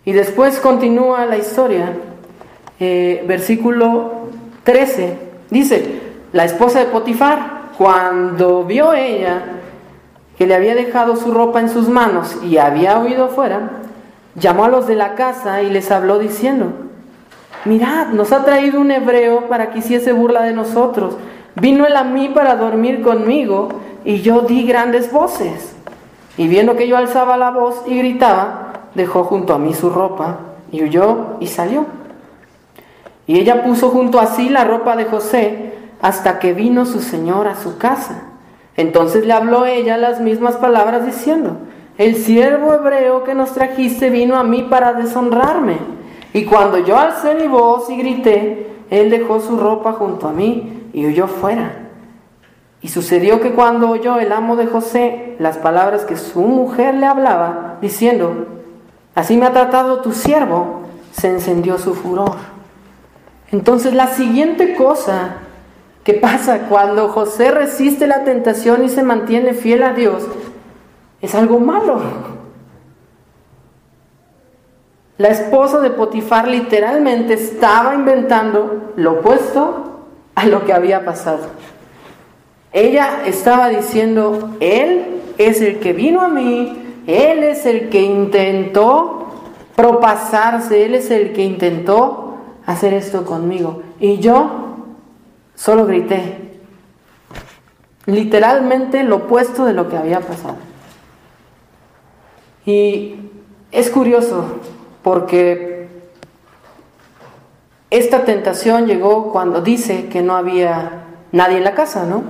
[0.03, 1.93] Y después continúa la historia,
[2.79, 4.29] eh, versículo
[4.63, 5.17] 13,
[5.51, 6.01] dice,
[6.33, 9.41] la esposa de Potifar, cuando vio ella
[10.37, 13.71] que le había dejado su ropa en sus manos y había huido fuera,
[14.35, 16.73] llamó a los de la casa y les habló diciendo,
[17.65, 21.17] mirad, nos ha traído un hebreo para que hiciese burla de nosotros.
[21.55, 23.69] Vino él a mí para dormir conmigo
[24.05, 25.75] y yo di grandes voces.
[26.37, 30.37] Y viendo que yo alzaba la voz y gritaba, dejó junto a mí su ropa
[30.71, 31.87] y huyó y salió.
[33.25, 35.70] Y ella puso junto a sí la ropa de José
[36.01, 38.23] hasta que vino su señor a su casa.
[38.77, 41.57] Entonces le habló ella las mismas palabras diciendo,
[41.97, 45.77] el siervo hebreo que nos trajiste vino a mí para deshonrarme.
[46.33, 50.87] Y cuando yo alcé mi voz y grité, él dejó su ropa junto a mí
[50.93, 51.89] y huyó fuera.
[52.81, 57.05] Y sucedió que cuando oyó el amo de José las palabras que su mujer le
[57.05, 58.47] hablaba, diciendo,
[59.13, 60.81] así me ha tratado tu siervo,
[61.11, 62.37] se encendió su furor.
[63.51, 65.35] Entonces la siguiente cosa
[66.03, 70.23] que pasa cuando José resiste la tentación y se mantiene fiel a Dios
[71.21, 72.01] es algo malo.
[75.17, 79.99] La esposa de Potifar literalmente estaba inventando lo opuesto
[80.33, 81.47] a lo que había pasado.
[82.73, 89.27] Ella estaba diciendo, Él es el que vino a mí, Él es el que intentó
[89.75, 93.83] propasarse, Él es el que intentó hacer esto conmigo.
[93.99, 94.60] Y yo
[95.55, 96.59] solo grité.
[98.05, 100.57] Literalmente lo opuesto de lo que había pasado.
[102.65, 103.15] Y
[103.71, 104.59] es curioso
[105.03, 105.87] porque
[107.89, 112.23] esta tentación llegó cuando dice que no había nadie en la casa, ¿no?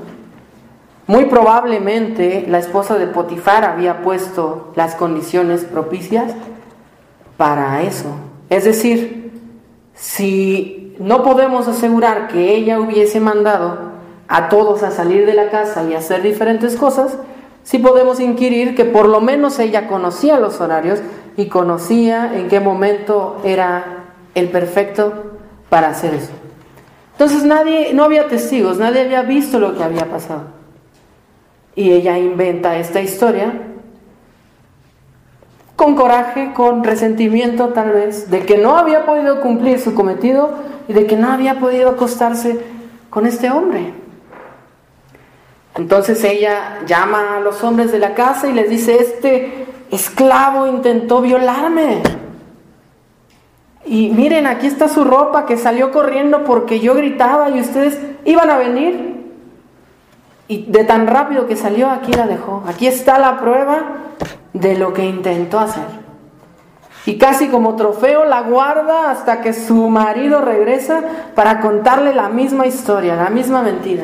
[1.08, 6.34] Muy probablemente la esposa de Potifar había puesto las condiciones propicias
[7.38, 8.16] para eso.
[8.50, 9.32] Es decir,
[9.94, 13.92] si no podemos asegurar que ella hubiese mandado
[14.28, 17.18] a todos a salir de la casa y hacer diferentes cosas,
[17.64, 21.00] sí podemos inquirir que por lo menos ella conocía los horarios
[21.38, 24.04] y conocía en qué momento era
[24.36, 25.40] el perfecto
[25.70, 26.32] para hacer eso.
[27.14, 30.44] Entonces nadie, no había testigos, nadie había visto lo que había pasado.
[31.76, 33.71] Y ella inventa esta historia
[35.82, 40.52] con coraje, con resentimiento tal vez, de que no había podido cumplir su cometido
[40.88, 42.60] y de que no había podido acostarse
[43.10, 43.92] con este hombre.
[45.76, 51.20] Entonces ella llama a los hombres de la casa y les dice, este esclavo intentó
[51.20, 52.04] violarme.
[53.84, 58.52] Y miren, aquí está su ropa que salió corriendo porque yo gritaba y ustedes iban
[58.52, 59.32] a venir.
[60.48, 62.64] Y de tan rápido que salió, aquí la dejó.
[62.68, 64.12] Aquí está la prueba
[64.54, 66.02] de lo que intentó hacer.
[67.04, 71.02] y casi como trofeo la guarda hasta que su marido regresa
[71.34, 74.04] para contarle la misma historia, la misma mentira.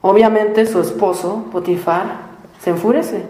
[0.00, 2.04] Obviamente su esposo, Potifar,
[2.62, 3.26] se enfurece.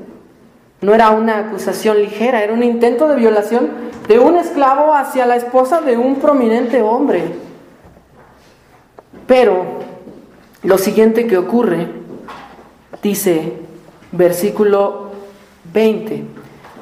[0.81, 3.71] No era una acusación ligera, era un intento de violación
[4.09, 7.35] de un esclavo hacia la esposa de un prominente hombre.
[9.27, 9.65] Pero
[10.63, 11.89] lo siguiente que ocurre,
[13.03, 13.55] dice
[14.11, 15.12] versículo
[15.73, 16.25] 20,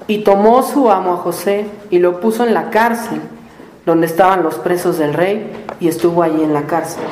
[0.07, 3.20] y tomó su amo a José y lo puso en la cárcel,
[3.86, 7.03] donde estaban los presos del rey, y estuvo allí en la cárcel.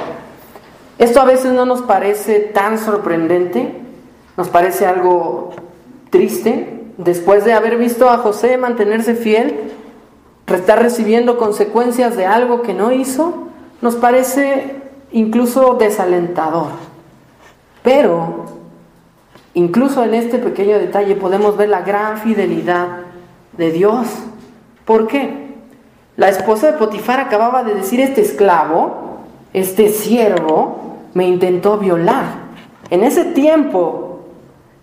[0.98, 3.72] Esto a veces no nos parece tan sorprendente,
[4.36, 5.50] nos parece algo
[6.10, 9.72] triste, después de haber visto a José mantenerse fiel,
[10.46, 13.48] estar recibiendo consecuencias de algo que no hizo,
[13.80, 14.76] nos parece
[15.12, 16.68] incluso desalentador.
[17.82, 18.57] Pero
[19.54, 22.88] incluso en este pequeño detalle podemos ver la gran fidelidad
[23.56, 24.06] de Dios.
[24.84, 25.48] ¿Por qué?
[26.16, 29.18] La esposa de Potifar acababa de decir, este esclavo,
[29.52, 32.24] este siervo, me intentó violar.
[32.90, 34.26] En ese tiempo,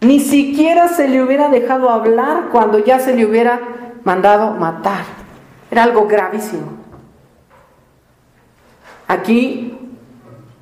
[0.02, 3.60] ni siquiera se le hubiera dejado hablar cuando ya se le hubiera
[4.04, 5.04] mandado matar.
[5.72, 6.74] Era algo gravísimo.
[9.08, 9.78] Aquí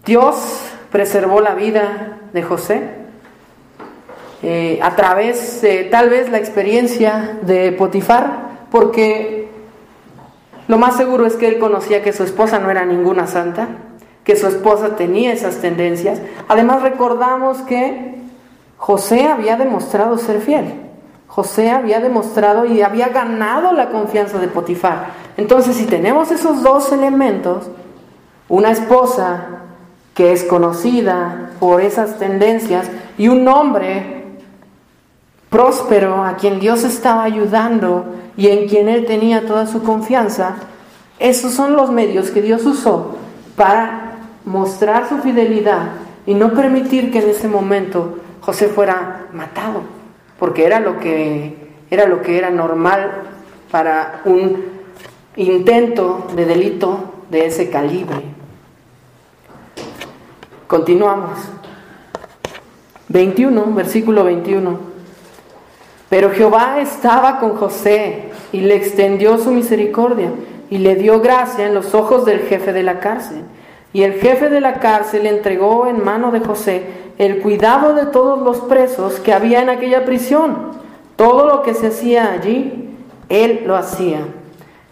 [0.06, 3.03] Dios preservó la vida de José
[4.44, 9.48] eh, a través tal vez la experiencia de Potifar, porque
[10.68, 13.70] lo más seguro es que él conocía que su esposa no era ninguna santa,
[14.24, 16.20] que su esposa tenía esas tendencias.
[16.48, 18.16] Además recordamos que
[18.78, 20.74] José había demostrado ser fiel.
[21.28, 25.08] José había demostrado y había ganado la confianza de Potifar.
[25.36, 27.70] Entonces, si tenemos esos dos elementos,
[28.50, 29.48] una esposa
[30.14, 32.88] que es conocida por esas tendencias
[33.18, 34.23] y un hombre
[35.54, 40.56] próspero a quien Dios estaba ayudando y en quien él tenía toda su confianza,
[41.20, 43.18] esos son los medios que Dios usó
[43.56, 45.92] para mostrar su fidelidad
[46.26, 49.82] y no permitir que en ese momento José fuera matado,
[50.40, 53.12] porque era lo que era lo que era normal
[53.70, 54.66] para un
[55.36, 58.24] intento de delito de ese calibre.
[60.66, 61.38] Continuamos.
[63.10, 64.93] 21, versículo 21.
[66.14, 70.30] Pero Jehová estaba con José y le extendió su misericordia
[70.70, 73.42] y le dio gracia en los ojos del jefe de la cárcel.
[73.94, 76.84] Y el jefe de la cárcel entregó en mano de José
[77.18, 80.74] el cuidado de todos los presos que había en aquella prisión.
[81.16, 82.92] Todo lo que se hacía allí,
[83.30, 84.20] él lo hacía.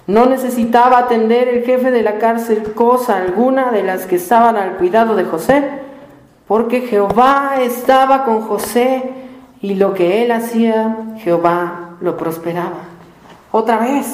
[0.07, 4.77] No necesitaba atender el jefe de la cárcel cosa alguna de las que estaban al
[4.77, 5.65] cuidado de José,
[6.47, 9.21] porque Jehová estaba con José
[9.61, 12.79] y lo que él hacía, Jehová lo prosperaba.
[13.51, 14.07] Otra vez,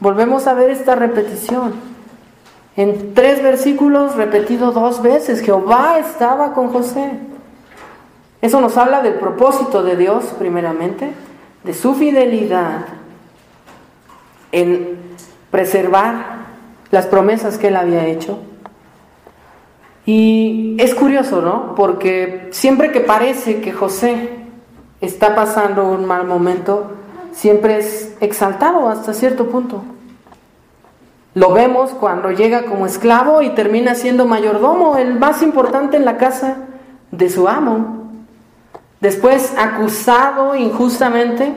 [0.00, 1.74] volvemos a ver esta repetición.
[2.76, 7.10] En tres versículos repetido dos veces, Jehová estaba con José.
[8.40, 11.12] Eso nos habla del propósito de Dios, primeramente,
[11.64, 12.86] de su fidelidad
[14.52, 14.98] en
[15.50, 16.42] preservar
[16.90, 18.38] las promesas que él había hecho.
[20.04, 21.74] Y es curioso, ¿no?
[21.74, 24.41] Porque siempre que parece que José
[25.02, 26.92] está pasando un mal momento,
[27.32, 29.82] siempre es exaltado hasta cierto punto.
[31.34, 36.16] Lo vemos cuando llega como esclavo y termina siendo mayordomo, el más importante en la
[36.16, 36.56] casa
[37.10, 38.10] de su amo.
[39.00, 41.52] Después acusado injustamente,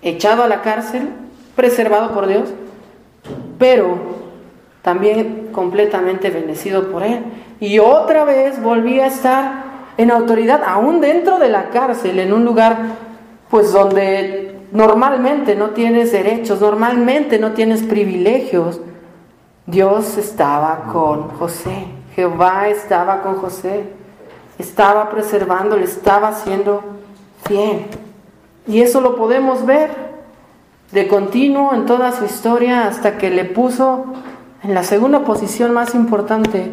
[0.00, 1.10] echado a la cárcel,
[1.54, 2.48] preservado por Dios
[3.60, 3.98] pero
[4.82, 7.22] también completamente bendecido por Él.
[7.60, 9.59] Y otra vez volví a estar
[10.00, 12.78] en autoridad, aún dentro de la cárcel, en un lugar
[13.50, 18.80] pues donde normalmente no tienes derechos, normalmente no tienes privilegios.
[19.66, 21.84] Dios estaba con José,
[22.14, 23.90] Jehová estaba con José,
[24.58, 26.82] estaba preservándole, estaba siendo
[27.46, 27.84] fiel.
[28.66, 29.90] Y eso lo podemos ver
[30.92, 34.06] de continuo en toda su historia hasta que le puso
[34.62, 36.70] en la segunda posición más importante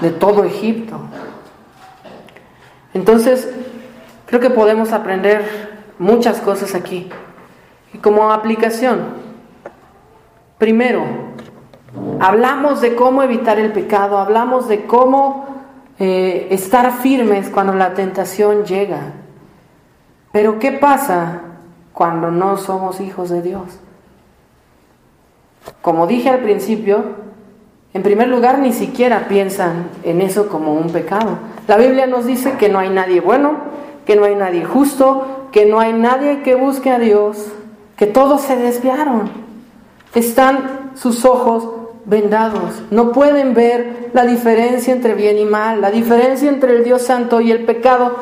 [0.00, 0.96] de todo Egipto.
[2.94, 3.48] Entonces,
[4.26, 5.44] creo que podemos aprender
[5.98, 7.10] muchas cosas aquí.
[7.92, 9.00] Y como aplicación,
[10.58, 11.04] primero,
[12.20, 15.46] hablamos de cómo evitar el pecado, hablamos de cómo
[15.98, 19.12] eh, estar firmes cuando la tentación llega.
[20.32, 21.42] Pero ¿qué pasa
[22.00, 23.64] cuando no somos hijos de Dios.
[25.82, 27.04] Como dije al principio,
[27.92, 31.36] en primer lugar ni siquiera piensan en eso como un pecado.
[31.68, 33.56] La Biblia nos dice que no hay nadie bueno,
[34.06, 37.46] que no hay nadie justo, que no hay nadie que busque a Dios,
[37.96, 39.30] que todos se desviaron.
[40.14, 41.68] Están sus ojos
[42.04, 42.82] vendados.
[42.90, 47.40] No pueden ver la diferencia entre bien y mal, la diferencia entre el Dios Santo
[47.40, 48.16] y el pecado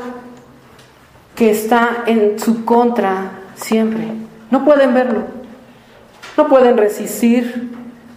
[1.34, 4.04] que está en su contra siempre.
[4.50, 5.22] No pueden verlo.
[6.36, 7.70] No pueden resistir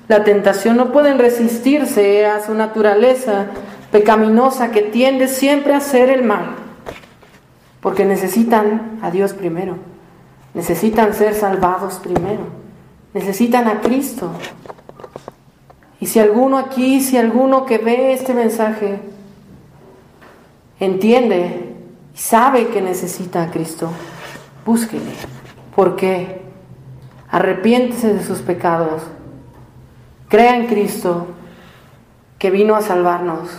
[0.07, 3.47] la tentación, no pueden resistirse a su naturaleza
[3.91, 6.55] pecaminosa que tiende siempre a hacer el mal.
[7.81, 9.75] Porque necesitan a Dios primero.
[10.53, 12.43] Necesitan ser salvados primero.
[13.13, 14.31] Necesitan a Cristo.
[15.99, 18.99] Y si alguno aquí, si alguno que ve este mensaje
[20.79, 21.75] entiende
[22.13, 23.89] y sabe que necesita a Cristo,
[24.65, 25.11] búsquele.
[25.75, 26.41] ¿Por qué?
[27.29, 29.03] Arrepiéntese de sus pecados.
[30.27, 31.27] Crea en Cristo
[32.39, 33.49] que vino a salvarnos,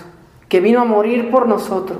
[0.52, 1.98] que vino a morir por nosotros,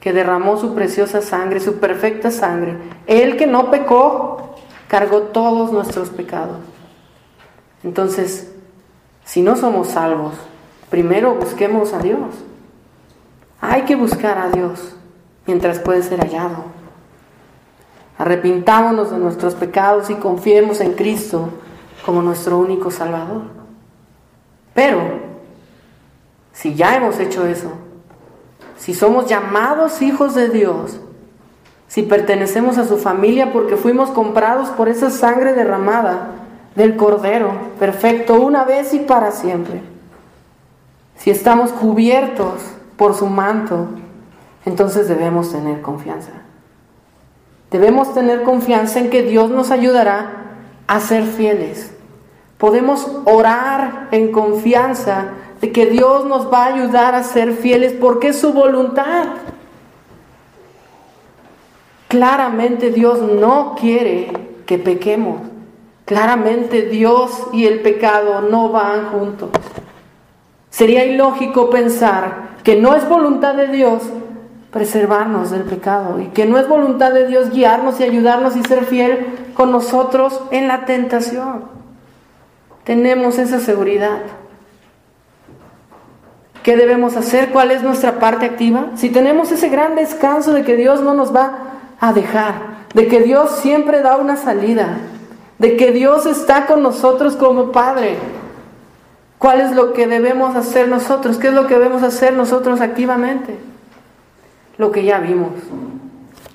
[0.00, 2.76] que derramó su preciosa sangre, su perfecta sangre.
[3.06, 4.56] Él que no pecó,
[4.88, 6.58] cargó todos nuestros pecados.
[7.84, 8.52] Entonces,
[9.24, 10.34] si no somos salvos,
[10.90, 12.34] primero busquemos a Dios.
[13.60, 14.96] Hay que buscar a Dios
[15.46, 16.64] mientras puede ser hallado.
[18.18, 21.50] Arrepintámonos de nuestros pecados y confiemos en Cristo
[22.04, 23.42] como nuestro único Salvador.
[24.74, 25.25] Pero,
[26.56, 27.70] si ya hemos hecho eso,
[28.78, 30.98] si somos llamados hijos de Dios,
[31.86, 36.30] si pertenecemos a su familia porque fuimos comprados por esa sangre derramada,
[36.74, 39.82] del Cordero, perfecto, una vez y para siempre.
[41.16, 42.60] Si estamos cubiertos
[42.96, 43.88] por su manto,
[44.64, 46.32] entonces debemos tener confianza.
[47.70, 50.32] Debemos tener confianza en que Dios nos ayudará
[50.86, 51.92] a ser fieles.
[52.58, 55.28] Podemos orar en confianza
[55.68, 59.26] que Dios nos va a ayudar a ser fieles porque es su voluntad.
[62.08, 64.32] Claramente Dios no quiere
[64.66, 65.40] que pequemos.
[66.04, 69.50] Claramente Dios y el pecado no van juntos.
[70.70, 74.02] Sería ilógico pensar que no es voluntad de Dios
[74.70, 78.84] preservarnos del pecado y que no es voluntad de Dios guiarnos y ayudarnos y ser
[78.84, 81.64] fiel con nosotros en la tentación.
[82.84, 84.20] Tenemos esa seguridad.
[86.66, 87.50] ¿Qué debemos hacer?
[87.50, 88.86] ¿Cuál es nuestra parte activa?
[88.96, 91.58] Si tenemos ese gran descanso de que Dios no nos va
[92.00, 92.54] a dejar,
[92.92, 94.98] de que Dios siempre da una salida,
[95.60, 98.16] de que Dios está con nosotros como Padre.
[99.38, 101.36] ¿Cuál es lo que debemos hacer nosotros?
[101.36, 103.56] ¿Qué es lo que debemos hacer nosotros activamente?
[104.76, 105.52] Lo que ya vimos,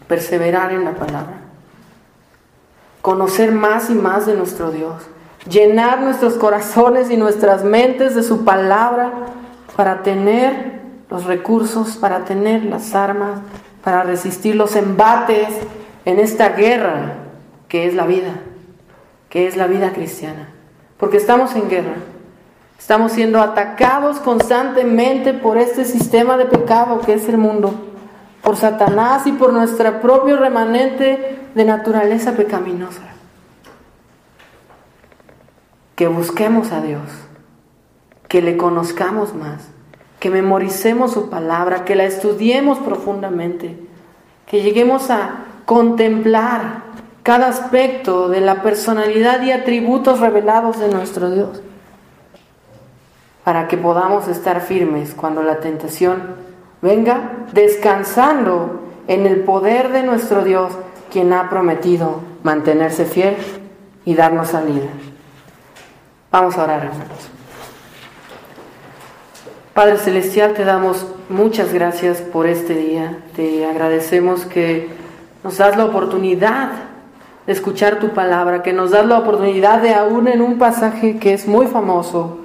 [0.10, 1.38] perseverar en la palabra,
[3.02, 5.04] conocer más y más de nuestro Dios,
[5.50, 9.14] llenar nuestros corazones y nuestras mentes de su palabra
[9.82, 10.80] para tener
[11.10, 13.40] los recursos, para tener las armas,
[13.84, 15.48] para resistir los embates
[16.06, 17.14] en esta guerra
[17.68, 18.32] que es la vida
[19.32, 20.50] que es la vida cristiana.
[21.00, 21.96] Porque estamos en guerra.
[22.78, 27.74] Estamos siendo atacados constantemente por este sistema de pecado que es el mundo,
[28.44, 33.02] por Satanás y por nuestra propio remanente de naturaleza pecaminosa.
[35.96, 37.02] Que busquemos a Dios,
[38.32, 39.71] que le conozcamos más,
[40.22, 43.76] que memoricemos su palabra, que la estudiemos profundamente,
[44.46, 46.84] que lleguemos a contemplar
[47.24, 51.64] cada aspecto de la personalidad y atributos revelados de nuestro Dios,
[53.44, 56.36] para que podamos estar firmes cuando la tentación
[56.84, 60.72] venga, descansando en el poder de nuestro Dios,
[61.12, 63.38] quien ha prometido mantenerse fiel
[64.06, 64.90] y darnos salida.
[66.30, 67.41] Vamos a orar, hermanos.
[69.74, 73.20] Padre Celestial, te damos muchas gracias por este día.
[73.38, 74.90] Te agradecemos que
[75.46, 76.72] nos das la oportunidad
[77.48, 81.34] de escuchar tu palabra, que nos das la oportunidad de aún en un pasaje que
[81.34, 82.40] es muy famoso,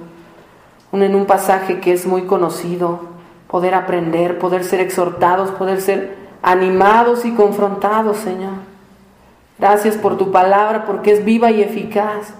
[0.93, 3.01] aún en un pasaje que es muy conocido,
[3.49, 8.53] poder aprender, poder ser exhortados, poder ser animados y confrontados, Señor.
[9.59, 12.33] Gracias por tu palabra, porque es viva y eficaz.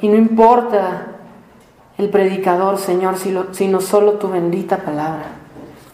[0.00, 1.17] Y no importa
[1.98, 3.16] el predicador, Señor,
[3.52, 5.26] sino solo tu bendita palabra.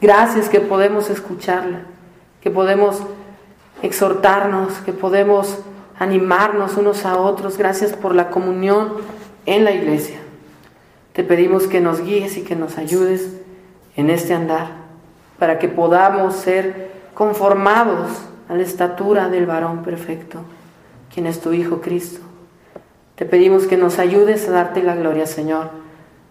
[0.01, 1.81] Gracias que podemos escucharla,
[2.43, 3.01] que podemos
[3.83, 5.59] exhortarnos, que podemos
[5.99, 7.57] animarnos unos a otros.
[7.57, 8.93] Gracias por la comunión
[9.47, 10.19] en la iglesia.
[11.15, 13.33] Te pedimos que nos guíes y que nos ayudes
[13.97, 14.69] en este andar
[15.39, 18.11] para que podamos ser conformados
[18.49, 20.41] a la estatura del varón perfecto,
[21.13, 22.21] quien es tu Hijo Cristo.
[23.15, 25.84] Te pedimos que nos ayudes a darte la gloria, Señor,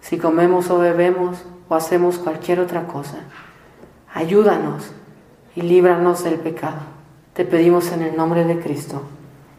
[0.03, 1.37] si comemos o bebemos
[1.69, 3.19] o hacemos cualquier otra cosa.
[4.13, 4.91] Ayúdanos
[5.55, 6.81] y líbranos del pecado.
[7.33, 9.01] Te pedimos en el nombre de Cristo.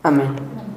[0.03, 0.74] Amén.